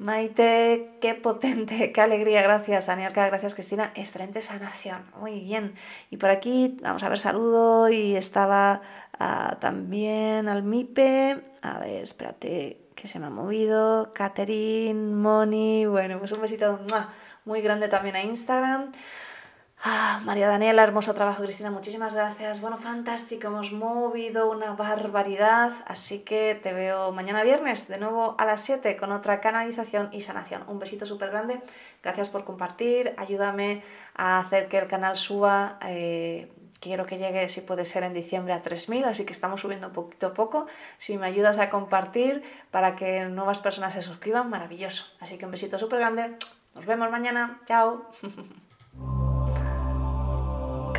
Maite, 0.00 0.96
qué 1.02 1.14
potente, 1.14 1.92
qué 1.92 2.00
alegría, 2.00 2.40
gracias 2.40 2.88
Aniarca, 2.88 3.26
gracias 3.26 3.54
Cristina, 3.54 3.92
excelente 3.94 4.40
sanación, 4.40 5.04
muy 5.20 5.40
bien. 5.40 5.74
Y 6.08 6.16
por 6.16 6.30
aquí, 6.30 6.78
vamos 6.80 7.02
a 7.02 7.10
ver, 7.10 7.18
saludo. 7.18 7.90
Y 7.90 8.16
estaba 8.16 8.80
ah, 9.18 9.58
también 9.60 10.48
al 10.48 10.62
MIPE, 10.62 11.42
a 11.60 11.78
ver, 11.80 12.02
espérate, 12.02 12.78
que 12.94 13.08
se 13.08 13.18
me 13.18 13.26
ha 13.26 13.30
movido, 13.30 14.14
Catherine, 14.14 15.14
Moni, 15.14 15.84
bueno, 15.84 16.18
pues 16.18 16.32
un 16.32 16.40
besito, 16.40 16.80
muy 17.44 17.60
grande 17.60 17.88
también 17.88 18.16
a 18.16 18.22
Instagram. 18.22 18.92
Ah, 19.82 20.20
María 20.24 20.46
Daniela, 20.46 20.82
hermoso 20.82 21.14
trabajo, 21.14 21.42
Cristina, 21.42 21.70
muchísimas 21.70 22.14
gracias. 22.14 22.60
Bueno, 22.60 22.76
fantástico, 22.76 23.46
hemos 23.46 23.72
movido 23.72 24.50
una 24.50 24.74
barbaridad, 24.74 25.72
así 25.86 26.18
que 26.18 26.54
te 26.54 26.74
veo 26.74 27.12
mañana 27.12 27.42
viernes 27.42 27.88
de 27.88 27.96
nuevo 27.96 28.34
a 28.36 28.44
las 28.44 28.60
7 28.60 28.98
con 28.98 29.10
otra 29.10 29.40
canalización 29.40 30.10
y 30.12 30.20
sanación. 30.20 30.64
Un 30.66 30.78
besito 30.80 31.06
súper 31.06 31.30
grande, 31.30 31.62
gracias 32.02 32.28
por 32.28 32.44
compartir, 32.44 33.14
ayúdame 33.16 33.82
a 34.14 34.40
hacer 34.40 34.68
que 34.68 34.76
el 34.76 34.86
canal 34.86 35.16
suba. 35.16 35.78
Eh, 35.86 36.52
quiero 36.78 37.06
que 37.06 37.16
llegue, 37.16 37.48
si 37.48 37.62
puede 37.62 37.86
ser, 37.86 38.02
en 38.02 38.12
diciembre 38.12 38.52
a 38.52 38.62
3.000, 38.62 39.06
así 39.06 39.24
que 39.24 39.32
estamos 39.32 39.62
subiendo 39.62 39.94
poquito 39.94 40.26
a 40.26 40.34
poco. 40.34 40.66
Si 40.98 41.16
me 41.16 41.26
ayudas 41.26 41.58
a 41.58 41.70
compartir 41.70 42.42
para 42.70 42.96
que 42.96 43.24
nuevas 43.24 43.60
personas 43.60 43.94
se 43.94 44.02
suscriban, 44.02 44.50
maravilloso. 44.50 45.06
Así 45.20 45.38
que 45.38 45.46
un 45.46 45.52
besito 45.52 45.78
súper 45.78 46.00
grande, 46.00 46.36
nos 46.74 46.84
vemos 46.84 47.10
mañana, 47.10 47.62
chao. 47.64 48.04